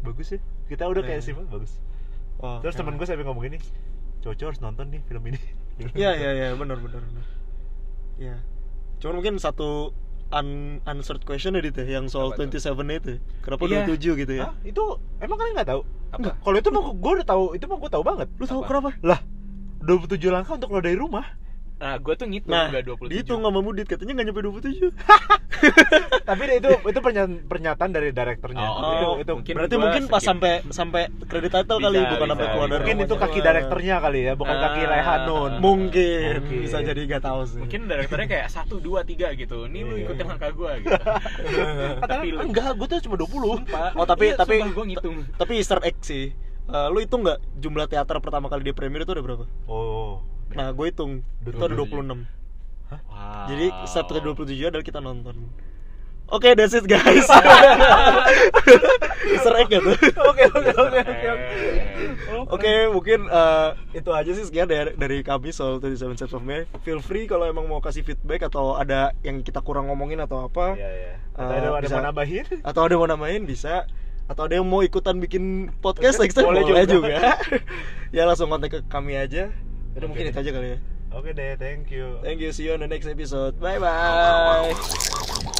bagus 0.00 0.28
ya. 0.30 0.38
Kita 0.66 0.84
udah 0.88 1.02
kayak 1.04 1.20
Iya. 1.20 1.26
sih 1.28 1.32
bagus. 1.36 1.72
Oh, 2.36 2.56
Terus 2.60 2.72
temen 2.72 2.96
gue 2.96 3.04
sampai 3.04 3.20
ngomong 3.22 3.44
gini, 3.44 3.60
cowok 4.20 4.36
harus 4.42 4.60
nonton 4.60 4.88
nih 4.88 5.04
film 5.04 5.24
ini. 5.28 5.40
Iya 5.92 6.16
iya 6.16 6.30
iya 6.32 6.48
benar 6.52 6.80
benar 6.80 7.04
benar. 7.04 7.24
Iya. 8.16 8.36
Cuman 9.00 9.14
mungkin 9.20 9.36
satu 9.36 9.92
un 10.26 10.80
unanswered 10.82 11.22
question 11.22 11.54
ya 11.54 11.62
Dit, 11.62 11.78
ya, 11.78 12.02
yang 12.02 12.10
soal 12.10 12.34
Apa 12.34 12.50
tuh? 12.50 12.50
27 12.50 12.98
itu. 12.98 13.12
Kenapa 13.46 13.62
Iya. 13.70 13.86
27 13.86 14.22
gitu 14.26 14.32
ya? 14.34 14.44
Hah? 14.50 14.54
Itu 14.66 14.98
emang 15.22 15.38
kalian 15.38 15.54
nggak 15.54 15.70
tahu? 15.70 15.82
Enggak. 16.16 16.34
Kalau 16.42 16.56
itu 16.58 16.68
mah 16.74 16.82
gue 16.90 17.12
udah 17.22 17.26
tahu, 17.26 17.44
itu 17.54 17.64
mah 17.70 17.78
gue 17.78 17.90
tahu 17.92 18.02
banget. 18.02 18.28
Lu 18.38 18.44
tahu 18.44 18.60
Apa? 18.64 18.68
kenapa? 18.68 18.90
Lah, 19.06 19.20
27 19.86 20.34
langkah 20.34 20.58
untuk 20.58 20.68
keluar 20.74 20.82
dari 20.82 20.98
rumah. 20.98 21.26
Nah, 21.76 22.00
gue 22.00 22.14
tuh 22.14 22.24
ngitung 22.24 22.48
Nah, 22.48 22.72
nggak 22.72 22.84
27. 22.88 23.10
dihitung 23.10 23.40
sama 23.40 23.60
Mudit 23.60 23.84
katanya 23.84 24.12
nggak 24.16 24.26
nyampe 24.26 24.42
27. 24.42 24.96
Tapi 26.28 26.42
itu 26.50 26.70
itu 26.82 26.98
pernyataan, 26.98 27.32
pernyataan 27.44 27.90
dari 27.90 28.08
direkturnya. 28.10 28.64
Oh, 28.64 28.80
itu 28.80 29.06
oke. 29.06 29.20
itu 29.20 29.32
Mungkin 29.36 29.54
Berarti 29.54 29.76
mungkin 29.76 30.02
pas 30.06 30.18
skip. 30.18 30.28
sampai 30.30 30.52
sampai 30.68 31.02
kredit 31.22 31.52
title 31.52 31.76
kali 31.78 31.98
Bisa, 31.98 32.10
bukan 32.10 32.28
sampai 32.30 32.46
keluar 32.46 32.64
bisa. 32.64 32.72
dari 32.72 32.80
mungkin 32.82 32.98
itu 33.02 33.14
kaki 33.14 33.38
direkturnya 33.42 33.96
kali 33.98 34.20
ya, 34.22 34.32
bukan 34.34 34.56
kaki 34.56 34.80
Ah. 34.80 34.88
Rehanun. 34.90 35.52
Mungkin 35.58 36.30
Mungkin. 36.38 36.60
bisa 36.62 36.78
jadi 36.80 37.00
nggak 37.02 37.22
tahu 37.22 37.40
sih. 37.44 37.60
Mungkin 37.60 37.80
direkturnya 37.86 38.28
kayak 38.30 38.48
satu 38.48 38.74
dua 38.78 39.00
tiga 39.02 39.28
gitu. 39.32 39.58
Nih 39.66 39.82
lu 39.82 39.94
Iya. 39.94 40.04
ikutin 40.06 40.26
langkah 40.26 40.50
gue 40.50 40.72
gitu. 40.80 40.96
tapi 42.10 42.26
lu 42.30 42.40
enggak, 42.42 42.72
gue 42.72 42.86
tuh 42.86 42.96
cuma 43.04 43.16
20. 43.16 43.60
Sumpah. 43.60 43.88
Oh 43.94 44.04
tapi 44.04 44.24
Iya, 44.26 44.36
tapi 44.38 44.54
gua 44.66 44.84
ngitung. 44.84 45.16
tapi 45.34 45.52
Easter 45.56 45.80
egg 45.82 46.00
sih. 46.00 46.32
Eh, 46.66 46.88
lu 46.88 46.98
hitung 46.98 47.20
nggak 47.20 47.38
jumlah 47.54 47.84
teater 47.84 48.16
pertama 48.18 48.48
kali 48.48 48.60
di 48.62 48.72
premier 48.72 49.02
itu 49.02 49.12
ada 49.12 49.20
berapa? 49.20 49.44
Oh. 49.66 50.24
Nah, 50.52 50.70
gue 50.70 50.86
hitung 50.86 51.24
itu 51.42 51.56
ada 51.56 51.74
26. 51.74 52.22
Wow. 52.86 53.46
Jadi 53.50 53.66
setiap 53.84 54.06
27 54.22 54.70
adalah 54.70 54.84
kita 54.84 55.00
nonton. 55.00 55.34
Oke, 56.26 56.54
that's 56.54 56.74
it 56.74 56.86
guys. 56.86 57.26
Easter 59.26 59.54
egg 59.56 59.70
gitu. 59.70 59.90
Oke, 60.22 60.42
oke, 60.48 60.70
oke, 60.74 61.00
oke. 61.00 61.00
Oke, 62.46 62.72
mungkin 62.90 63.26
eh, 63.26 63.68
itu 63.92 64.10
aja 64.10 64.30
sih 64.30 64.42
sekian 64.42 64.66
dari, 64.66 64.94
dari 64.94 65.18
kami 65.22 65.50
soal 65.50 65.78
27 65.78 66.14
Steps 66.16 66.34
of 66.34 66.42
May. 66.42 66.66
Feel 66.82 66.98
free 66.98 67.26
kalau 67.26 67.46
emang 67.46 67.66
mau 67.66 67.78
kasih 67.78 68.02
feedback 68.02 68.46
atau 68.46 68.74
ada 68.74 69.14
yang 69.22 69.38
kita 69.40 69.62
kurang 69.62 69.86
ngomongin 69.86 70.18
atau 70.18 70.46
apa. 70.46 70.74
Iya, 70.74 70.90
iya. 70.90 71.12
Atau 71.32 71.46
Eh, 71.46 71.58
ada 71.58 71.68
ada 71.68 71.82
bisa- 71.82 71.94
mau 71.94 72.04
nambahin? 72.04 72.44
Atau 72.62 72.80
ada 72.82 72.92
yang 72.92 73.02
mau 73.02 73.10
namain 73.10 73.42
bisa 73.42 73.74
atau 74.26 74.42
ada 74.42 74.58
yang 74.58 74.66
mau 74.66 74.82
ikutan 74.82 75.22
bikin 75.22 75.70
podcast 75.78 76.18
next 76.18 76.34
time 76.34 76.50
Boleh 76.50 76.66
boleh, 76.66 76.82
juga. 76.82 77.14
juga. 77.14 77.38
ya 78.16 78.26
langsung 78.26 78.50
kontak 78.50 78.74
ke 78.74 78.78
kami 78.90 79.14
aja. 79.14 79.54
Udah 79.96 80.04
Oke. 80.04 80.12
mungkin 80.12 80.28
itu 80.28 80.38
aja 80.38 80.50
kali 80.52 80.68
ya. 80.76 80.78
Oke 81.16 81.30
deh, 81.32 81.56
thank 81.56 81.88
you. 81.88 82.20
Thank 82.20 82.44
you, 82.44 82.52
see 82.52 82.68
you 82.68 82.76
on 82.76 82.84
the 82.84 82.90
next 82.90 83.08
episode. 83.08 83.56
Bye 83.56 83.80
bye. 83.80 85.56